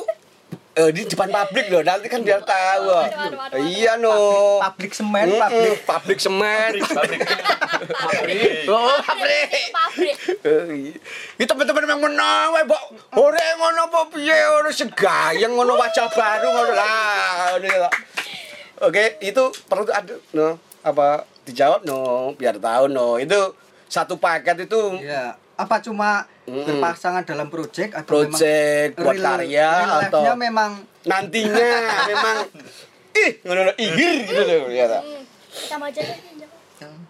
[0.78, 3.58] eh, di depan publik loh nanti kan biar tahu aduh, aduh, aduh.
[3.66, 4.14] iya no
[4.70, 6.70] public semen, Mm-mm, public publik semen
[7.90, 8.70] Pabrik.
[8.70, 9.50] oh pabrik
[11.40, 12.82] Itu teman-teman yang menang, wae, Mbok.
[13.16, 17.56] Ora ngono apa piye, ora segayang ngono wajah baru ngono lah.
[17.56, 17.88] ya.
[18.84, 23.16] Oke, itu perlu ada no apa dijawab no biar tahu no.
[23.16, 23.56] Itu
[23.88, 26.66] satu paket itu ya apa cuma Mm-mm.
[26.66, 30.70] berpasangan dalam project atau project buat real- karya real atau memang
[31.02, 31.70] nantinya
[32.04, 32.36] memang
[33.22, 34.86] ih ngono no, ihir gitu loh ya.
[34.88, 35.02] tak?
[35.02, 35.22] Hmm,
[35.66, 36.02] Sama aja.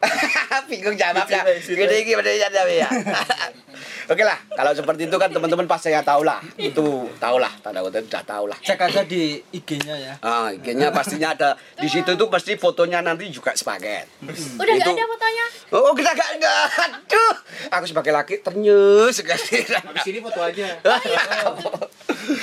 [0.71, 1.41] Bingung jawabnya.
[1.61, 2.89] Gini gini pada jawab ya.
[4.11, 6.43] Oke lah, kalau seperti itu kan teman-teman pasti ya tahu lah.
[6.57, 8.59] Itu tahu lah, tanda kutip sudah tahu lah.
[8.59, 13.31] cek aja di IG-nya ya Ah, IG-nya pastinya ada di situ tuh pasti fotonya nanti
[13.31, 14.11] juga sepaket.
[14.59, 15.47] Udah Itu- ada fotonya?
[15.71, 16.65] Oh, kita gak enggak.
[17.07, 17.35] Aduh,
[17.71, 19.63] aku sebagai laki ternyus sekali.
[20.01, 20.67] sini foto aja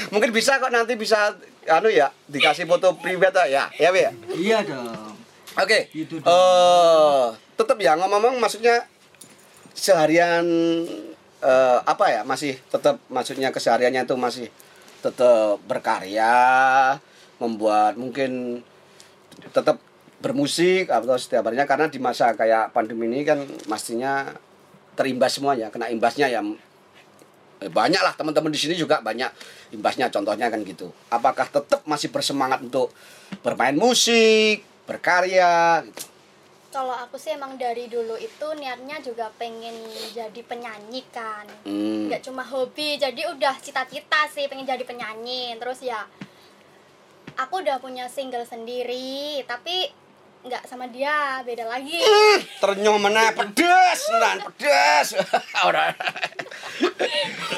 [0.10, 1.36] Mungkin bisa kok nanti bisa
[1.68, 3.68] anu ya, dikasih foto pribadi ya.
[3.74, 4.12] Ya, ya.
[4.32, 5.20] iya dong
[5.54, 5.90] Oke.
[5.92, 7.36] Itu Eh, dong.
[7.58, 8.86] Tetap ya ngomong-ngomong maksudnya
[9.74, 10.46] seharian
[11.42, 14.48] eh, apa ya masih tetap maksudnya kesehariannya itu masih
[15.02, 16.98] tetap berkarya,
[17.38, 18.62] membuat mungkin
[19.54, 19.78] tetap
[20.18, 24.34] bermusik atau setiap harinya karena di masa kayak pandemi ini kan pastinya
[24.98, 26.42] terimbas semuanya, kena imbasnya ya
[27.62, 29.30] eh, banyak lah teman-teman di sini juga banyak
[29.78, 30.90] imbasnya contohnya kan gitu.
[31.14, 32.90] Apakah tetap masih bersemangat untuk
[33.46, 36.17] bermain musik, berkarya gitu?
[36.78, 39.74] Kalau aku sih emang dari dulu itu niatnya juga pengen
[40.14, 41.50] jadi penyanyi kan.
[41.66, 42.06] Hmm.
[42.06, 45.58] Nggak cuma hobi, jadi udah cita-cita sih pengen jadi penyanyi.
[45.58, 46.06] Terus ya
[47.34, 49.90] aku udah punya single sendiri, tapi
[50.46, 51.98] nggak sama dia, beda lagi.
[52.62, 55.18] Ternyuh mana pedes, nan pedes.
[55.74, 55.98] Udah.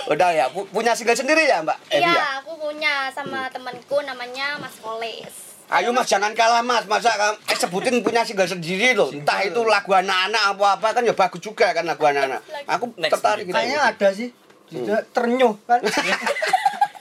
[0.07, 2.07] Udah ya, pu- punya single sendiri ya, Mbak ya?
[2.07, 5.48] Iya, aku punya sama temanku namanya Mas Koles.
[5.69, 9.13] Ayo Mas jangan kalah Mas, masa kamu eh, sebutin punya single sendiri loh.
[9.13, 12.41] Entah itu lagu anak-anak apa-apa kan ya bagus juga kan lagu anak-anak.
[12.65, 13.53] Aku Next tertarik gitu.
[13.53, 14.33] kayaknya ada sih.
[14.65, 15.79] Juga ternyuh kan?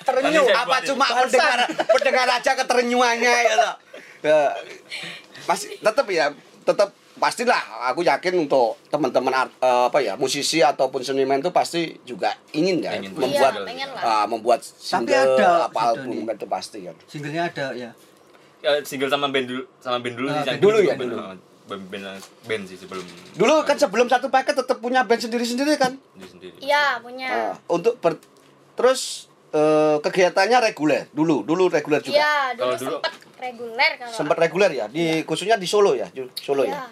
[0.08, 3.74] Saya apa cuma pendengar pendengar aja keterenyuhannya ya loh.
[4.24, 4.40] Ya,
[5.44, 6.32] Mas tetap ya,
[6.64, 7.60] tetap pastilah
[7.92, 12.96] aku yakin untuk teman-teman eh, apa ya musisi ataupun seniman itu pasti juga ingin ya
[13.00, 16.96] Ingin membuat Iya, ah, membuat single ada apa album itu pasti kan.
[17.08, 17.90] Singlenya ada ya.
[18.58, 21.22] Ya, single sama band dulu sama band dulu Ah, sih yang dulu ya, band, dulu.
[21.64, 22.04] band, band,
[22.44, 23.04] band sih sebelum.
[23.32, 25.94] Dulu kan sebelum satu paket tetap punya band sendiri-sendiri kan?
[26.12, 27.28] Sendiri sendiri Iya, punya.
[27.28, 28.18] Ah, untuk ber-
[28.74, 32.14] terus eh, kegiatannya reguler dulu dulu reguler juga.
[32.14, 36.04] Iya, dulu, Kalau dulu- sempet reguler kalau sempat reguler ya di khususnya di Solo ya
[36.06, 36.84] di Solo ya.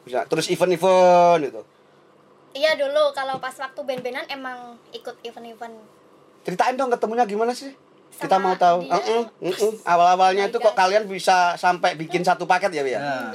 [0.00, 0.24] Bisa.
[0.24, 1.60] terus event-event gitu.
[2.50, 4.58] Iya dulu kalau pas waktu band-bandan emang
[4.90, 5.76] ikut event-event.
[6.40, 7.68] ceritain dong ketemunya gimana sih
[8.12, 8.92] kita mau tahu dia.
[8.92, 9.72] Heeh, heeh.
[9.82, 13.30] awal-awalnya itu kok kalian bisa sampai bikin satu paket ya ya Nah,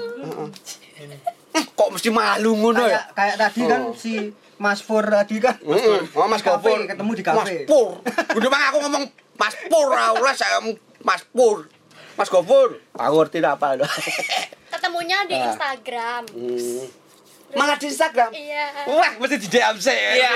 [1.51, 3.95] Eh, kok mesti malu ngono ya kayak tadi kan Oh.
[3.95, 5.55] si Mas Pur tadi kan.
[5.57, 5.99] Heeh.
[6.11, 6.79] Oh, Mas Di kafe, Gopur.
[6.85, 7.55] ketemu di Mas kafe.
[7.65, 7.89] Pur.
[8.33, 9.03] Udah mah aku ngomong
[9.33, 10.59] Mas Pur, ora saya
[10.99, 11.67] Mas Pur.
[12.13, 12.79] Mas Gopur.
[12.93, 13.83] Aku ngerti apa itu.
[14.69, 15.47] Ketemunya di Ah.
[15.49, 16.23] Instagram.
[16.29, 16.83] Hmm.
[17.55, 18.31] Malah di Instagram.
[18.35, 18.65] Iya.
[18.91, 19.95] Wah, mesti di DM sih.
[19.95, 20.29] Iya.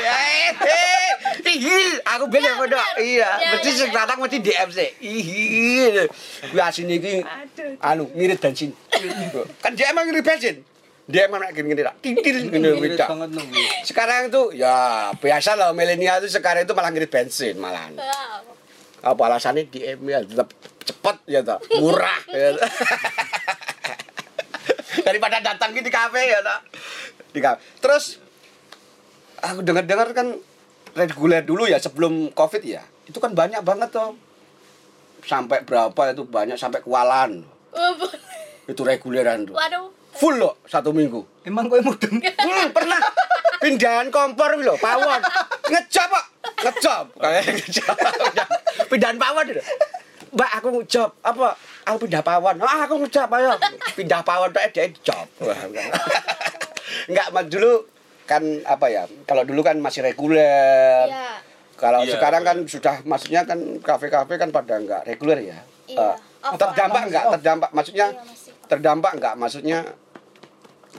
[1.43, 2.63] Ih, aku biasa Iya, pada.
[2.63, 2.79] bener.
[2.95, 4.89] Iya, Iya, mesti iya, sekarang mesti DM sih.
[5.03, 6.07] Ih.
[6.47, 7.13] Kuwi asine iki
[7.79, 8.71] anu ngirit bensin.
[9.59, 10.55] Kan dia emang ngirit bensin.
[11.09, 13.05] Dia emang kayak gini tak titir ngene Ngirit beda.
[13.81, 17.97] Sekarang tuh ya biasa lah milenial tuh sekarang itu malah ngirit bensin malahan.
[19.01, 20.53] Apa alasannya DM ya tetap
[20.85, 22.53] cepet ya tak murah ya.
[25.07, 26.59] Daripada datang di kafe ya tak.
[27.29, 27.59] Di kafe.
[27.79, 28.17] Terus
[29.39, 30.35] aku dengar-dengar kan
[30.97, 32.81] reguler dulu ya sebelum Covid ya.
[33.05, 34.17] Itu kan banyak banget tuh.
[35.25, 37.43] Sampai berapa itu banyak sampai kualan.
[38.65, 39.55] Itu reguleran tuh.
[39.57, 39.93] Waduh.
[40.17, 41.45] Full loh satu minggu.
[41.45, 42.17] Emang kowe mudeng.
[42.49, 42.97] Hmm, pernah
[43.61, 45.21] pindahan kompor lho, pawon.
[45.69, 46.25] Ngejop kok.
[46.65, 47.05] Ngejop.
[47.19, 47.97] Kayak ngejop.
[48.89, 49.63] Pindahan pawon lho.
[50.33, 51.55] Mbak aku ngejop apa?
[51.89, 52.61] Aku pindah pawon.
[52.61, 53.57] Ah aku ngejop ayo.
[53.97, 55.25] Pindah pawon tok dia job.
[57.09, 57.27] Enggak.
[57.49, 57.71] Dulu
[58.29, 59.03] kan apa ya?
[59.25, 61.09] Kalau dulu kan masih reguler.
[61.09, 61.41] Iya.
[61.79, 62.69] Kalau Iya, sekarang kan bener.
[62.69, 65.57] sudah maksudnya kan kafe-kafe kan pada enggak reguler ya.
[65.89, 66.19] Iya.
[66.45, 67.23] Off, terdampak enggak?
[67.39, 69.33] Terdampak maksudnya Iya, masih terdampak enggak?
[69.39, 69.79] Maksudnya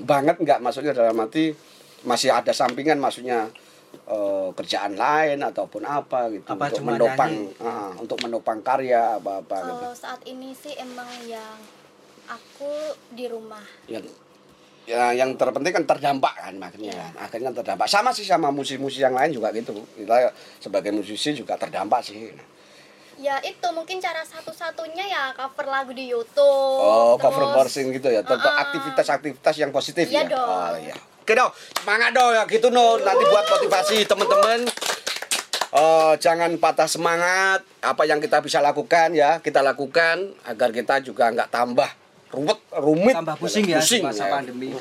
[0.02, 0.58] banget enggak?
[0.58, 1.54] Maksudnya dalam arti
[2.00, 3.52] masih ada sampingan maksudnya
[3.90, 9.84] eh, kerjaan lain ataupun apa gitu Apa untuk menopang ah, untuk menopang karya apa-apa gitu.
[9.84, 11.58] Kalau saat ini sih emang yang
[12.26, 12.70] aku
[13.10, 13.62] di rumah.
[13.86, 14.10] Yang
[14.86, 17.06] ya, yang terpenting kan terdampak kan makanya Iya.
[17.10, 17.12] kan.
[17.24, 17.86] Akhirnya terdampak.
[17.86, 19.74] Sama sih sama musisi-musisi yang lain juga gitu.
[19.94, 22.30] Kita sebagai musisi juga terdampak sih.
[23.20, 26.40] Ya itu mungkin cara satu-satunya ya cover lagu di YouTube.
[26.80, 28.24] Oh, terus- cover version gitu ya.
[28.24, 28.62] Tentu Uh-uh.
[28.64, 30.32] aktivitas-aktivitas yang positif Iya ya.
[30.32, 30.48] dong.
[30.48, 30.96] Oh iya.
[31.30, 32.98] Oke dong, semangat dong ya gitu no.
[32.98, 34.66] Nanti buat motivasi teman-teman.
[35.70, 37.62] Eh, jangan patah semangat.
[37.78, 41.86] Apa yang kita bisa lakukan ya, kita lakukan agar kita juga nggak tambah
[42.34, 44.42] ruwet, rumit, Tambah pusing ya, pusing masa ya.
[44.42, 44.74] pandemi.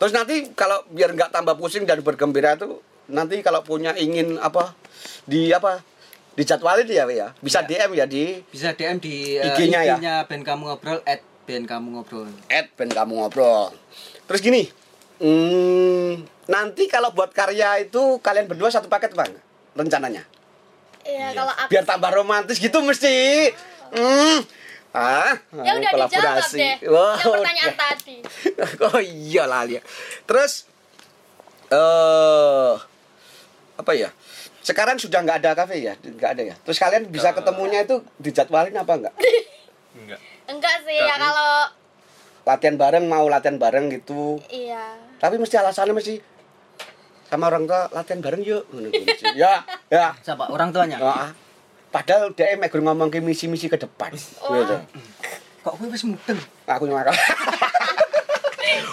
[0.00, 2.80] Terus nanti kalau biar nggak tambah pusing dan bergembira tuh
[3.12, 4.72] nanti kalau punya ingin apa
[5.28, 5.84] di apa
[6.32, 10.00] dijadwalin ya ya bisa DM ya di Bisa DM di uh, IG-nya ya?
[10.00, 12.32] IG-nya band kamu ngobrol at band kamu ngobrol.
[12.48, 13.76] Ed Ben kamu ngobrol.
[14.28, 14.68] Terus gini,
[15.18, 16.10] hmm,
[16.46, 19.30] nanti kalau buat karya itu kalian berdua satu paket bang,
[19.72, 20.22] rencananya.
[21.00, 23.48] Iya, kalau aku Biar tambah romantis gitu mesti.
[23.90, 24.44] Hmm.
[24.90, 26.58] Ah, Ya udah dijawab kolaborasi.
[26.58, 26.76] deh.
[26.84, 27.76] Wow, Yang pertanyaan udah.
[27.78, 28.16] tadi.
[28.88, 29.80] oh iya lah Lia.
[30.24, 30.64] Terus
[31.68, 32.72] eh
[33.74, 34.10] apa ya?
[34.60, 36.54] Sekarang sudah nggak ada kafe ya, nggak ada ya.
[36.58, 39.14] Terus kalian bisa ketemunya itu dijadwalin apa enggak?
[39.94, 41.52] enggak Enggak sih ya Tapi- kalau
[42.44, 44.40] Latihan bareng mau latihan bareng gitu.
[44.48, 44.96] iya.
[45.18, 46.14] Tapi mesti alasannya mesti
[47.28, 48.64] sama orang tua latihan bareng yuk.
[48.72, 49.24] Ngono kuwi mesti.
[49.36, 49.62] ya,
[49.92, 50.14] ya.
[50.22, 50.96] Siapa orang tuanya?
[51.02, 51.30] Ah,
[51.88, 54.12] Padahal dia emang gue ngomong ke misi-misi ke depan.
[54.12, 54.76] Gitu.
[55.64, 56.36] Kok kowe wis mudeng?
[56.68, 57.12] Aku nyangka.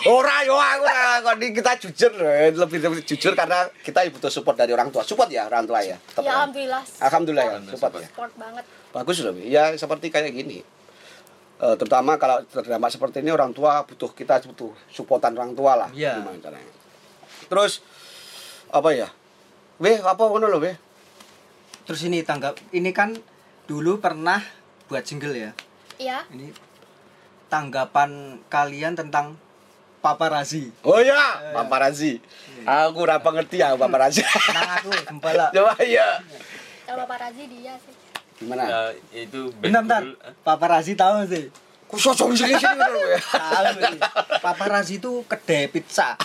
[0.05, 2.13] Ora yo aku ora kita jujur
[2.53, 5.01] lebih lebih jujur karena kita butuh support dari orang tua.
[5.01, 5.97] Support ya orang tua ya.
[5.97, 6.81] Tetap Ya alhamdulillah.
[7.01, 8.01] Alhamdulillah ya, support support.
[8.05, 8.07] ya.
[8.13, 8.65] Sport banget.
[8.93, 9.33] Bagus loh.
[9.41, 10.61] Ya seperti kayak gini.
[11.55, 15.89] Eh, terutama kalau terdampak seperti ini orang tua butuh kita butuh supportan orang tua lah.
[15.91, 16.73] Gimana caranya.
[17.47, 17.79] Terus
[18.67, 19.07] apa ya?
[19.79, 20.75] Weh, apa ngono lho, weh?
[21.87, 23.15] Terus ini tanggap ini kan
[23.71, 24.43] dulu pernah
[24.91, 25.51] buat single ya.
[25.95, 26.27] Iya.
[26.35, 26.51] Ini
[27.47, 29.39] tanggapan kalian tentang
[30.03, 30.75] paparazi.
[30.83, 32.19] Oh ya, paparazzi.
[32.67, 34.27] Aku ora pengerti ya paparazzi.
[34.51, 35.47] Nang aku gembala.
[35.55, 36.19] Coba ya.
[36.85, 38.04] Kalau Bapak Razi dia sih.
[38.35, 38.63] Gimana?
[38.67, 38.79] ya
[39.13, 40.01] itu Bentar, bentar.
[40.01, 41.45] dulu, Paparazi tahu sih.
[41.85, 43.19] Ku sosok sini sini ya.
[43.21, 43.97] Tahu sih.
[44.37, 46.17] Paparazi itu kedai pizza.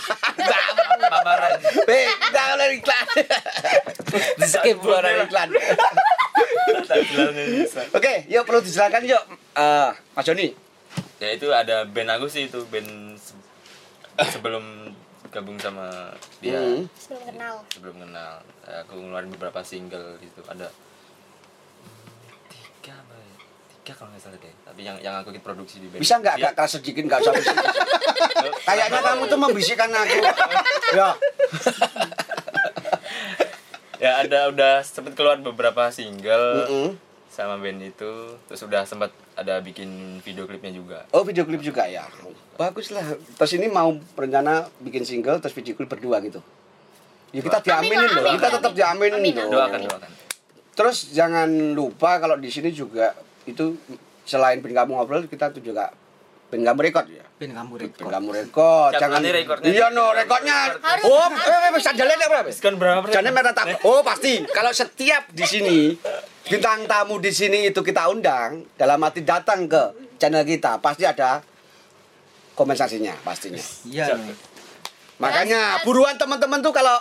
[1.01, 1.53] paparan
[1.85, 3.05] Eh, kita oleh iklan.
[4.35, 5.49] Di skip orang iklan.
[7.91, 9.23] Oke, yuk perlu dijelaskan yuk.
[9.53, 10.49] Eh, Mas Joni.
[11.17, 13.37] ya itu ada band aku sih itu band se-
[14.27, 14.89] sebelum
[15.29, 16.09] gabung sama
[16.39, 16.89] dia Hmm.
[16.91, 17.55] Sebelum kenal.
[17.69, 18.33] sebelum kenal
[18.65, 20.65] eh, aku ngeluarin beberapa single di situ ada?
[23.81, 26.37] Tiga kalau nggak salah deh tapi yang yang aku ikut produksi di band Bisa nggak
[26.37, 27.33] agak keras sedikit nggak usah.
[28.69, 30.17] Kayaknya kamu tuh membisikkan aku.
[30.93, 31.09] ya.
[33.97, 36.89] ya ada udah sempet keluar beberapa single Mm-mm.
[37.29, 41.89] sama band itu terus udah sempat ada bikin video klipnya juga Oh video klip juga
[41.89, 42.05] ya.
[42.57, 43.05] Bagus lah.
[43.37, 46.37] Terus ini mau rencana bikin single terus video klip berdua gitu.
[47.33, 48.33] Ya kita diaminin Amin, loh.
[48.37, 49.57] Kita tetap diaminin Amin, loh.
[49.57, 50.11] doakan doakan
[50.71, 53.15] Terus jangan lupa kalau di sini juga
[53.45, 53.77] itu
[54.23, 55.89] selain pin kamu ngobrol kita tuh juga
[56.51, 57.23] pin kamu rekod ya.
[57.39, 58.11] Pin kamu Pin rekod.
[58.11, 58.91] kamu rekod.
[58.99, 59.23] Jangan.
[59.63, 60.75] Iya no rekodnya.
[61.07, 61.47] Oh, harus.
[61.47, 62.47] eh, eh, bisa jalan ya berapa?
[62.51, 63.07] diskon berapa?
[63.07, 63.81] Jangan merah tak.
[63.87, 64.43] Oh pasti.
[64.45, 65.79] Kalau setiap di sini
[66.45, 71.39] bintang tamu di sini itu kita undang dalam arti datang ke channel kita pasti ada
[72.53, 73.61] kompensasinya pastinya.
[73.87, 74.19] Iya.
[75.17, 76.97] Makanya buruan teman-teman tuh kalau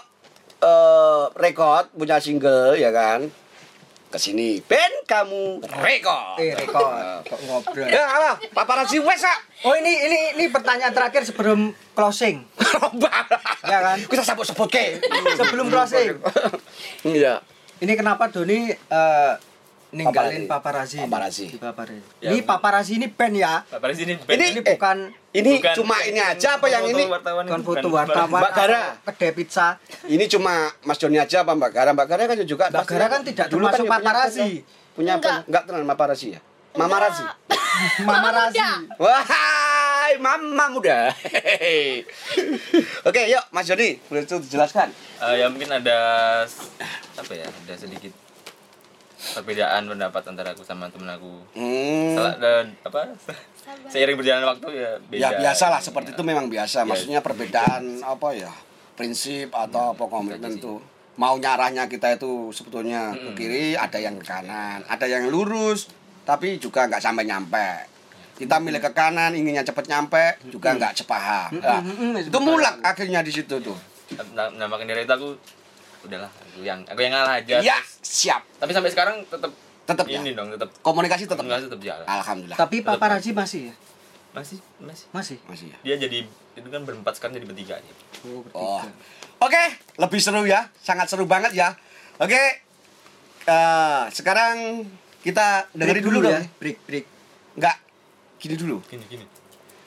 [0.60, 3.26] eh rekod punya single ya kan
[4.10, 6.42] ke sini band kamu rekod.
[6.42, 7.22] Eh rekod.
[7.22, 7.86] Kok ngobrol.
[7.86, 8.42] Ya apa?
[8.50, 9.38] Paparazzi wes ah.
[9.62, 12.42] Oh ini ini ini pertanyaan terakhir sebelum closing.
[13.70, 13.98] Ya kan?
[14.02, 14.98] Kita sebut-sebut ke.
[15.38, 16.18] Sebelum closing.
[17.06, 17.38] Iya.
[17.78, 19.32] Ini kenapa Doni eh,
[19.92, 20.98] ninggalin paparazzi?
[20.98, 21.46] Paparazzi.
[21.46, 22.00] Di paparazzi.
[22.18, 23.62] Ya, ini paparazzi ini band ya.
[23.64, 24.30] Bapak di sini band.
[24.30, 24.96] Ini Ini eh, bukan
[25.30, 27.04] ini Bukan- cuma ini aja apa yang ini?
[27.06, 28.82] wartawan bukan ini, foto wartawan Mbak Gara.
[29.04, 29.66] kedai pizza.
[30.04, 31.90] Ini cuma Mas Joni aja apa Mbak Gara?
[31.90, 34.40] Mbak Gara kan juga Mbak Gara kan tidak dulu termasuk ya punya paparazzi.
[34.40, 34.62] band, ya.
[34.90, 35.38] Punya Enggak.
[35.46, 36.40] enggak tenang paparazzi ya?
[36.70, 37.24] Mamarazzi.
[38.08, 38.58] Mamarazzi.
[38.96, 41.10] Wahai mama muda.
[43.02, 44.90] Oke, yuk Mas Joni, boleh tuh dijelaskan.
[45.20, 45.98] Eh, ya mungkin ada
[47.12, 48.12] apa ya ada sedikit
[49.20, 52.16] perbedaan pendapat antara aku sama temen aku Hmm.
[52.16, 53.12] Salah dan apa
[53.92, 56.82] seiring berjalan waktu ya beda Ya biasalah seperti itu memang biasa.
[56.82, 56.88] Ya.
[56.88, 58.52] Maksudnya perbedaan apa ya?
[58.96, 60.80] Prinsip atau apa komitmen tuh.
[61.20, 65.92] Mau nyarahnya kita itu sebetulnya ke kiri, ada yang ke kanan, ada yang lurus,
[66.24, 67.68] tapi juga nggak sampai nyampe.
[68.40, 71.60] Kita milih ke kanan, inginnya cepet nyampe, juga nggak cepaham.
[71.60, 71.84] Nah,
[72.24, 73.76] itu mulak akhirnya di situ tuh.
[74.32, 75.36] nah, nah itu aku
[76.02, 78.42] udahlah aku yang aku yang ngalah aja Ya, Terus- siap.
[78.56, 80.16] tapi sampai sekarang tetap Tetap ya.
[80.16, 81.40] ini dong tetap Komunikasi tetap.
[81.40, 82.56] komunikasi tetap jalan Alhamdulillah.
[82.56, 83.74] Tapi paparazzi masih ya?
[84.30, 85.36] masih masih Masih.
[85.44, 85.78] Masih ya.
[85.82, 86.18] dia jadi
[86.52, 88.78] itu kan berempat sekarang jadi bertiga nih Oh, Oh.
[88.78, 88.92] bertiga.
[89.40, 89.62] Oke,
[89.96, 90.68] lebih seru ya.
[90.76, 91.72] Sangat seru banget ya.
[92.16, 92.38] Oke.
[93.42, 94.84] eh, sekarang
[95.20, 96.32] kita dengerin dulu, dong.
[96.34, 96.44] ya.
[96.54, 97.06] Break, break.
[97.54, 97.76] Enggak.
[98.36, 98.76] Gini dulu.
[98.86, 99.24] gini gini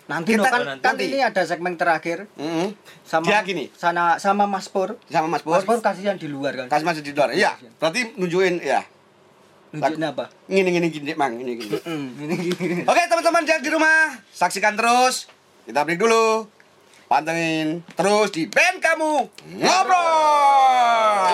[0.04, 0.84] Nanti Kita- no, kan, nanti.
[0.84, 3.72] kan ini ada segmen terakhir Mm sama Dia gini.
[3.74, 5.00] sana sama Mas Pur.
[5.08, 5.56] Sama Mas Pur.
[5.56, 6.68] Mas Pur kasihan di luar kan.
[6.68, 7.32] Kasih masih di luar.
[7.32, 7.56] Iya.
[7.80, 8.84] Berarti nunjukin ya.
[9.72, 10.28] Nunjukin apa?
[10.46, 11.34] Gini gini gini, Mang.
[11.34, 11.72] Gini gini.
[12.20, 12.84] Ini gini.
[12.84, 15.32] Oke, teman-teman yang di rumah, saksikan terus.
[15.64, 16.52] Kita break dulu.
[17.04, 19.12] Pantengin terus di band kamu
[19.56, 21.32] ngobrol.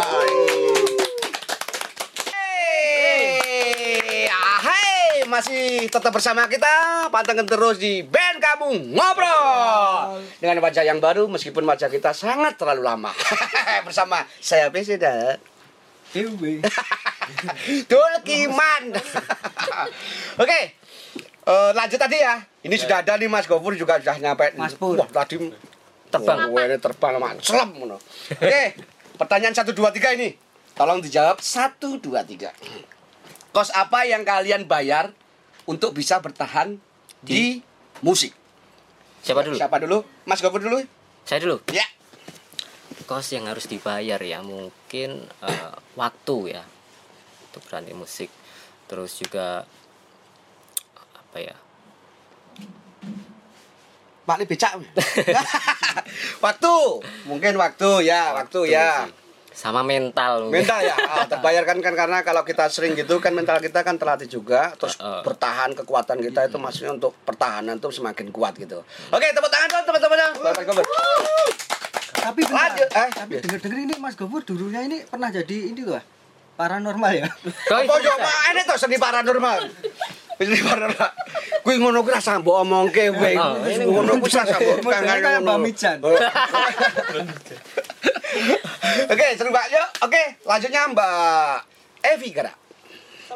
[2.90, 7.08] Hey, ah, hai, masih tetap bersama kita.
[7.14, 12.84] Pantengin terus di band kamu ngobrol dengan wajah yang baru, meskipun wajah kita sangat terlalu
[12.84, 13.14] lama.
[13.88, 15.38] bersama saya Peseda.
[16.18, 16.66] Ewe.
[17.86, 18.98] Dulkiman.
[20.42, 20.60] Oke.
[21.50, 22.42] Eh, lanjut tadi ya.
[22.66, 24.54] Ini sudah ada nih Mas Gofur juga sudah nyampe.
[24.58, 24.98] Mas Pur.
[24.98, 25.38] Wah, tadi
[26.10, 26.50] terbang.
[26.50, 27.14] Wah, ini terbang
[27.78, 27.98] ngono.
[28.34, 28.64] Oke.
[29.20, 30.30] Pertanyaan 1 2 3 ini.
[30.74, 32.54] Tolong dijawab 1 2 3.
[33.50, 35.12] Kos apa yang kalian bayar
[35.70, 36.82] untuk bisa bertahan
[37.22, 37.62] di,
[38.02, 38.34] musik?
[39.22, 39.56] Siapa dulu?
[39.62, 39.98] Siapa dulu?
[40.26, 40.82] Mas Gofur dulu?
[41.30, 41.62] Saya dulu.
[41.70, 41.86] Ya.
[43.06, 46.64] Kos yang harus dibayar ya mungkin eh, waktu ya
[47.50, 48.34] untuk berani musik.
[48.90, 49.66] Terus juga
[51.14, 51.58] apa ya?
[54.26, 54.74] Pak becak.
[56.46, 56.76] waktu.
[57.26, 59.10] Mungkin waktu ya, waktu ya.
[59.10, 59.19] sih.
[59.60, 60.64] Sama mental mungkin.
[60.64, 64.32] mental ya ah, terbayarkan kan karena kalau kita sering gitu kan mental kita kan terlatih
[64.32, 65.20] juga terus Heeh.
[65.28, 68.80] bertahan kekuatan kita itu maksudnya untuk pertahanan tuh semakin kuat gitu
[69.12, 70.86] oke tepuk tangan dong teman-temannya Bapak Gofur.
[72.20, 72.72] Tapi benar.
[72.72, 73.10] Lanjut, eh.
[73.16, 76.00] Tapi denger-denger ini Mas Gofur dulunya ini pernah jadi ini loh.
[76.56, 77.28] Paranormal ya.
[77.72, 78.52] Apa Pak?
[78.56, 79.58] ini tuh seni paranormal
[80.40, 81.12] seni paranormal
[81.68, 85.68] kuwi ngono kuwi rasa mbok omongke kowe Oh, ngono kuwi rasa mbok kayak ngono.
[89.14, 89.66] Oke, seru Mbak.
[89.72, 90.24] Yuk, oke.
[90.48, 91.56] Lanjutnya Mbak
[92.04, 92.54] Evi Gara.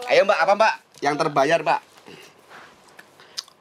[0.10, 0.74] Ayo Mbak, apa Mbak?
[1.04, 1.82] Yang terbayar, Mbak?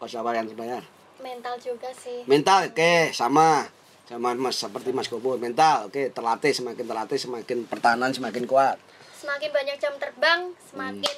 [0.03, 0.83] Kos apa yang terbayar?
[1.23, 2.27] Mental juga sih.
[2.27, 3.71] Mental, oke, sama.
[4.11, 8.77] Sama Mas seperti Mas Gopur, mental, oke, terlatih semakin terlatih semakin pertahanan semakin kuat.
[9.15, 11.17] Semakin banyak jam terbang, semakin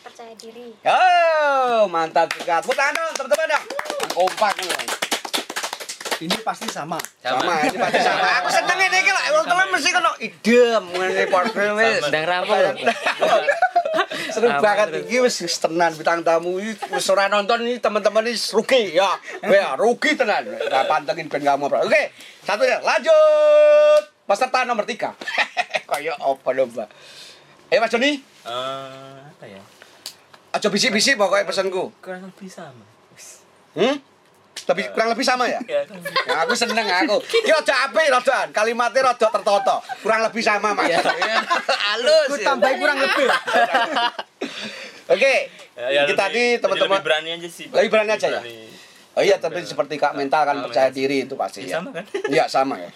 [0.00, 0.72] percaya diri.
[0.86, 2.62] Oh, mantap juga.
[2.62, 3.64] Tepuk tangan dong, teman-teman dong.
[4.14, 5.09] Kompak nih.
[6.20, 7.00] Ini pasti sama.
[7.24, 8.28] Sama, ini pasti sama.
[8.44, 12.00] Aku seneng ini iki lho, wong temen mesti kono idem ngene padha wis.
[12.04, 12.76] Sedang rampung.
[14.28, 18.92] Seru banget iki wis tenan bintang tamu iki wis ora nonton ini teman-teman ini rugi
[18.92, 19.16] ya.
[19.40, 20.44] Ya, rugi tenan.
[20.60, 21.72] Ora pantengin ben kamu.
[21.72, 22.12] Oke,
[22.44, 22.84] satu ya.
[22.84, 24.02] Lanjut.
[24.28, 25.16] Peserta nomor tiga.
[25.90, 26.88] Kayak apa lho, Mbak?
[27.72, 29.62] Eh, Mas Joni, Eh, apa ya?
[30.50, 31.94] aja bisik-bisik pokoknya pesanku.
[32.02, 32.84] Kurang lebih sama.
[33.74, 34.02] Hmm?
[34.62, 35.58] Lebih kurang lebih sama ya?
[35.62, 35.82] Ya,
[36.26, 37.16] Ya, aku seneng aku.
[37.22, 39.76] Ki rada apik rada, kalimatnya rada tertata.
[39.98, 40.90] Kurang lebih sama, Mas.
[41.64, 42.28] Halus.
[42.28, 42.46] Aku ya.
[42.46, 43.26] tambahin kurang lebih.
[45.08, 45.34] Oke.
[45.80, 47.66] Ya, kita tadi lebih- teman-teman lebih berani aja sih.
[47.66, 48.42] Lebih berani aja ya?
[49.10, 51.74] Oh iya, tapi seperti Kak mental kan percaya diri itu pasti Ya, ya.
[51.76, 52.04] sama kan?
[52.28, 52.90] Iya, sama ya.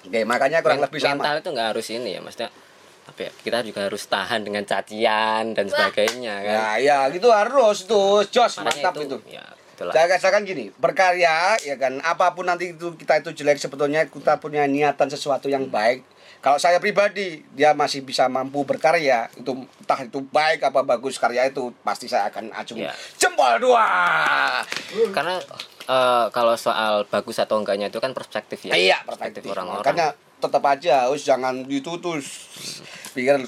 [0.00, 1.18] Oke, makanya kurang lebih sama.
[1.18, 2.48] mental itu nggak harus ini ya maksudnya
[3.02, 7.82] apa ya, kita juga harus tahan dengan cacian dan sebagainya kan Ya, ya gitu harus
[7.84, 8.22] tuh.
[8.24, 9.18] Jos mantap itu.
[9.26, 9.42] ya
[9.80, 14.04] itulah Saya katakan gini, berkarya ya kan, apa pun nanti itu kita itu jelek sebetulnya
[14.04, 16.04] kita punya niatan sesuatu yang baik.
[16.40, 21.48] Kalau saya pribadi, dia masih bisa mampu berkarya, itu entah itu baik apa bagus karya
[21.48, 22.92] itu pasti saya akan acung Ya.
[23.16, 23.84] jempol dua.
[25.12, 25.36] karena
[25.84, 30.08] eh, kalau soal bagus atau enggaknya itu kan perspektif ya Iya, perspektif orang-orang Makanya
[30.40, 32.16] tetap aja harus jangan itu tuh
[33.12, 33.44] pikir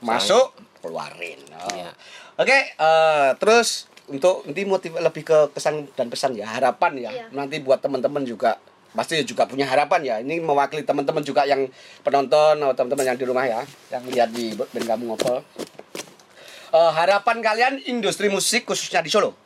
[0.00, 1.38] masuk keluarin.
[1.52, 1.68] Oh.
[1.68, 1.92] Iya.
[2.40, 7.10] Oke, eh, terus untuk nanti motif lebih ke kesan dan pesan ya, harapan ya.
[7.10, 7.26] Iya.
[7.32, 8.60] Nanti buat teman-teman juga
[8.92, 10.14] pasti juga punya harapan ya.
[10.20, 11.64] Ini mewakili teman-teman juga yang
[12.04, 15.40] penonton atau teman-teman yang di rumah ya, yang lihat di Ben Kamu Ngobrol.
[16.72, 19.36] Eh, harapan kalian industri musik khususnya di Solo.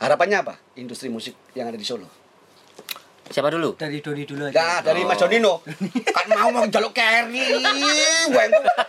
[0.00, 0.54] Harapannya apa?
[0.76, 2.17] Industri musik yang ada di Solo.
[3.28, 4.84] Siapa dulu Dari Doni dulu Nah, aja.
[4.84, 5.20] dari Mas Oh.
[5.22, 5.54] Jonino.
[6.16, 7.44] kan mau mau jaluk carry.
[8.26, 8.44] Gue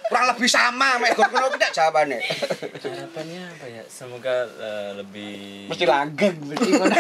[0.05, 2.19] kurang lebih sama mek kono tidak jawabannya.
[2.79, 3.83] Harapannya apa ya?
[3.85, 6.95] Semoga eh, lebih Mesti langgeng mesti ngono.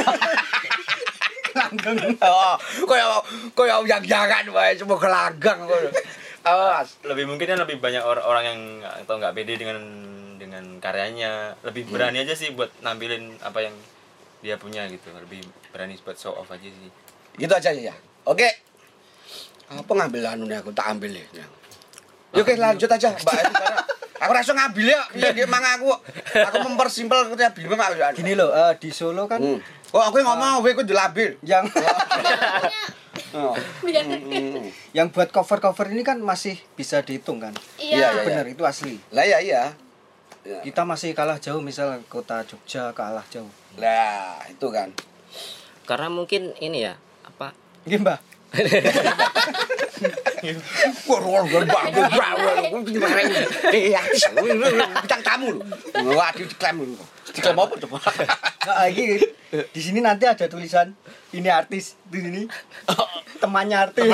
[1.49, 1.97] Langgeng.
[2.21, 5.89] Oh, koyo koyo yang jangan wae cuma gelanggang ngono.
[6.41, 6.95] Awas.
[7.03, 9.75] lebih mungkin kan lebih banyak or- orang yang atau nggak pede dengan
[10.35, 13.75] dengan karyanya lebih berani aja sih buat nampilin apa yang
[14.39, 16.89] dia punya gitu lebih berani buat show off aja sih
[17.39, 17.95] Gitu aja ya.
[18.23, 18.47] Oke.
[19.69, 21.25] Apa ngambil anu nih aku tak ambil ya.
[22.29, 23.39] Yuk oke lanjut aja Mbak.
[24.19, 25.95] Aku rasa ngambil ya, dia dia mang aku.
[26.35, 27.95] Aku mempersimpel kita bingung aku.
[28.13, 29.57] Gini loh, eh, di Solo kan Hmm.
[29.89, 31.39] Oh, aku ngomong, kowe ku dilabil.
[31.41, 31.65] yang
[33.29, 33.53] Oh.
[33.53, 34.65] Hmm.
[34.89, 37.53] yang buat cover-cover ini kan masih bisa dihitung kan.
[37.77, 38.25] Iya, iya.
[38.25, 38.97] Benar itu asli.
[39.13, 39.73] Lah ya iya.
[40.41, 40.59] Ya.
[40.65, 43.49] Kita masih kalah jauh misal kota Jogja kalah jauh.
[43.77, 44.89] Lah, itu kan.
[45.85, 47.01] karena mungkin ini ya
[55.03, 55.61] bintang tamu lu.
[56.47, 56.95] Diklaim lu.
[57.35, 57.97] Diklaim apa coba?
[58.69, 59.19] Nah, ini
[59.49, 60.93] di sini nanti ada tulisan
[61.33, 62.41] ini artis di sini
[63.41, 64.09] temannya artis.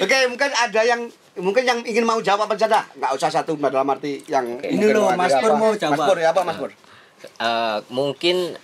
[0.00, 2.86] Oke, mungkin ada yang mungkin yang ingin mau jawab apa saja.
[2.96, 5.98] Enggak usah satu dalam arti yang Ini loh, Mas Pur mau jawab.
[5.98, 6.70] Mas Pur ya apa Mas Pur?
[7.22, 8.56] eh, mungkin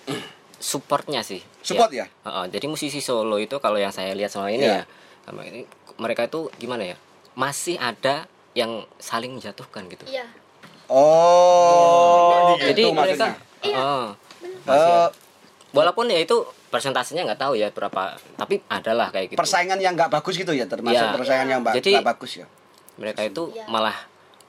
[0.58, 1.38] supportnya sih
[1.68, 2.06] Support ya?
[2.24, 4.82] Heeh, jadi musisi solo itu kalau yang saya lihat selama ini Iya.
[4.82, 4.84] ya
[5.22, 6.96] sama ini mereka itu gimana ya
[7.34, 10.24] masih ada yang saling menjatuhkan gitu Iya.
[10.88, 13.76] Oh, jadi gitu mereka maksudnya.
[13.76, 14.04] Heeh.
[14.66, 15.08] Eh,
[15.70, 16.36] walaupun ya itu
[16.68, 20.64] persentasenya nggak tahu ya berapa tapi adalah kayak gitu persaingan yang nggak bagus gitu ya,
[20.64, 21.12] termasuk Iya.
[21.14, 22.46] persaingan yang ba- Jadi- nggak bagus ya.
[22.96, 23.64] mereka itu Iya.
[23.68, 23.96] malah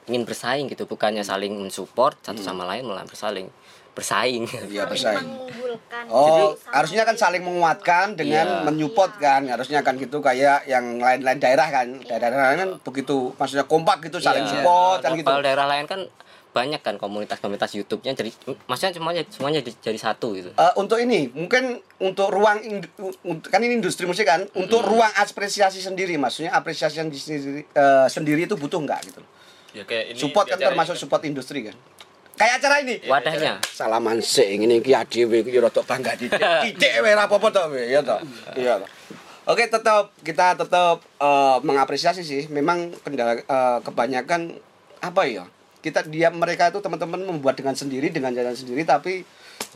[0.04, 3.46] ingin bersaing gitu bukannya saling mensupport satu sama lain malah bersaling
[3.90, 5.26] bersaing Iya, Saling bersaing.
[5.26, 6.04] mengunggulkan.
[6.08, 8.64] Oh, Sama harusnya kan saling menguatkan dengan Iya.
[8.64, 9.42] menyupport kan.
[9.44, 11.86] Harusnya kan gitu kayak yang lain-lain daerah kan.
[12.00, 14.62] Daerah-daerah lain kan begitu maksudnya kompak gitu saling Iya.
[14.62, 15.26] support kan gitu.
[15.26, 16.02] kalau daerah lain kan
[16.50, 18.34] banyak kan komunitas-komunitas YouTube-nya jadi
[18.66, 22.58] maksudnya semuanya semuanya jadi, jadi satu gitu Eh, untuk ini mungkin untuk ruang
[23.46, 28.06] kan ini industri musik kan untuk ruang apresiasi sendiri maksudnya apresiasi yang di sendiri, eh,
[28.10, 29.22] sendiri itu butuh nggak gitu
[29.70, 31.76] ya kayak ini support kan termasuk ini support industri kan
[32.40, 32.96] kayak acara ini.
[33.04, 33.60] Wadahnya.
[33.68, 38.00] Salaman sik ngene iki adewe iki rada bangga didik didik wae ora apa-apa to ya
[38.00, 38.16] to.
[38.56, 38.88] Iya to.
[39.44, 42.48] Oke tetap kita tetap eh, mengapresiasi sih.
[42.48, 44.56] Memang kendala eh, kebanyakan
[45.04, 45.44] apa ya
[45.84, 49.24] kita dia mereka itu teman-teman membuat dengan sendiri dengan jalan sendiri tapi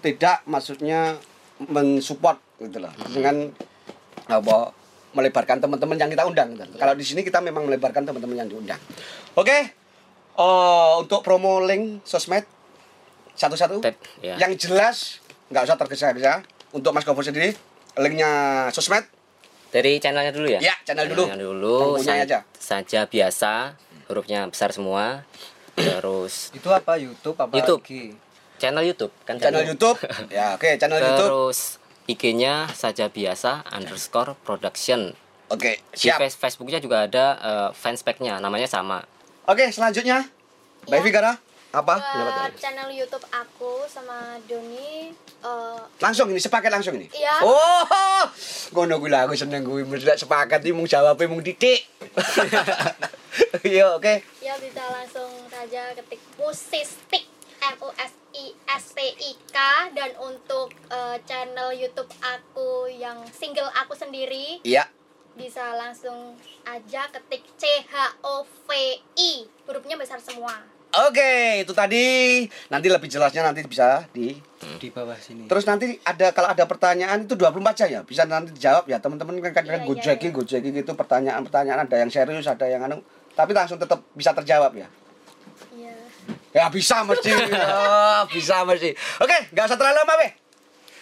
[0.05, 1.21] tidak maksudnya
[1.69, 2.93] mensupport gitu loh.
[3.12, 3.53] Dengan
[4.25, 4.73] apa
[5.12, 6.57] melebarkan teman-teman yang kita undang.
[6.57, 6.81] Gitu.
[6.81, 8.81] Kalau di sini kita memang melebarkan teman-teman yang diundang.
[9.37, 9.85] Oke.
[10.35, 12.54] eh, untuk promo link sosmed
[13.35, 13.82] satu-satu
[14.20, 14.35] ya.
[14.37, 17.55] yang jelas nggak usah tergesa-gesa untuk Mas Gofur sendiri
[17.95, 18.30] linknya
[18.70, 19.05] sosmed
[19.68, 21.24] dari channelnya dulu ya Ya, channel dulu.
[21.24, 22.39] Channelnya dulu sa- aja.
[22.53, 23.74] saja biasa
[24.07, 25.26] hurufnya besar semua
[25.74, 27.82] terus Itu apa YouTube apa YouTube.
[27.82, 28.14] IG?
[28.57, 29.99] channel YouTube kan channel YouTube
[30.30, 31.59] ya oke channel YouTube terus
[32.05, 35.16] IG-nya saja biasa underscore production.
[35.49, 36.20] Oke, Di siap.
[36.20, 39.01] face- Facebooknya juga ada eh, fanspage-nya, namanya sama.
[39.45, 40.20] Oke, selanjutnya.
[40.85, 41.01] Mbak Ya.
[41.01, 41.32] Evi Gara,
[41.75, 41.95] apa?
[41.99, 45.11] Buat channel YouTube aku sama Doni
[45.43, 47.11] eh, Langsung ini sepaket langsung ini.
[47.11, 47.43] Iya.
[47.43, 48.22] Oh,
[48.72, 51.83] ngono kuwi lah aku seneng kuwi mesti sepakat iki mung jawabe mung titik.
[53.64, 54.14] Iya, oke.
[54.39, 57.27] ya bisa langsung saja ketik musistik
[57.59, 59.57] M U S I S T I K
[59.91, 64.87] dan untuk eh, channel YouTube aku yang single aku sendiri Iya.
[65.35, 68.68] bisa langsung aja ketik C H O V
[69.16, 69.33] I
[69.66, 70.62] hurufnya besar semua
[70.95, 72.05] Oke, itu tadi
[72.70, 74.38] nanti lebih jelasnya nanti bisa di
[74.78, 75.51] Di bawah sini.
[75.51, 79.36] Terus nanti ada kalau ada pertanyaan itu 24 jam ya, bisa nanti dijawab ya teman-teman
[79.42, 80.38] kan kadang Iya, go iya, jacking, iya.
[80.38, 83.03] go jacking itu pertanyaan-pertanyaan ada yang serius, ada yang anu,
[83.34, 84.88] tapi langsung tetap bisa terjawab ya.
[85.74, 85.95] Iya
[86.55, 88.95] Ya bisa mesti, ya, bisa mesti.
[89.20, 90.28] Oke, nggak usah terlalu lama be.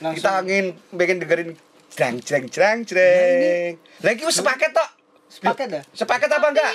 [0.02, 0.16] Langsung.
[0.18, 0.66] Kita ingin
[0.96, 1.50] pengen dengerin
[1.92, 3.72] jreng jreng jreng jreng.
[4.00, 4.90] Lagi sepaket tok.
[5.28, 5.82] Sepaket dah.
[5.92, 6.72] Sepaket apa enggak?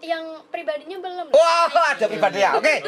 [0.00, 2.56] Yang pribadinya belum Wah, ada pribadi ya.
[2.56, 2.80] Oke.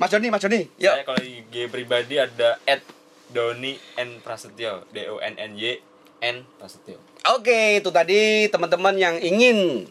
[0.00, 0.64] Mas Joni, Mas Joni.
[0.80, 0.94] Yuk.
[0.96, 2.80] Saya kalau IG pribadi ada at
[3.28, 5.76] Doni N Prasetyo D O N N Y
[6.24, 6.96] N Prasetyo.
[7.36, 9.84] Oke, itu tadi teman-teman yang ingin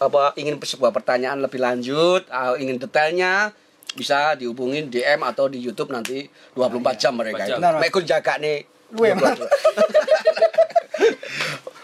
[0.00, 3.52] apa ingin sebuah pertanyaan lebih lanjut, ah, ingin detailnya
[3.92, 6.24] bisa dihubungin DM atau di YouTube nanti
[6.56, 7.60] 24 jam mereka 24 itu.
[7.60, 7.76] jam.
[7.76, 8.64] Mek kun jaga nih.
[8.90, 9.38] Luwe, Mas.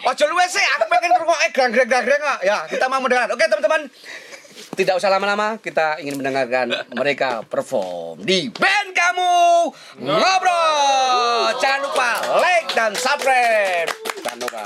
[0.06, 2.40] Ojo luwe sih, aku pengen ngrungokke grang-grang-grang kok.
[2.46, 3.26] Ya, kita mau mendengar.
[3.34, 3.90] Oke, teman-teman.
[4.78, 9.34] Tidak usah lama-lama, kita ingin mendengarkan mereka perform di band kamu
[10.06, 11.58] ngobrol.
[11.58, 13.90] Jangan lupa like dan subscribe.
[14.22, 14.62] Jangan lupa.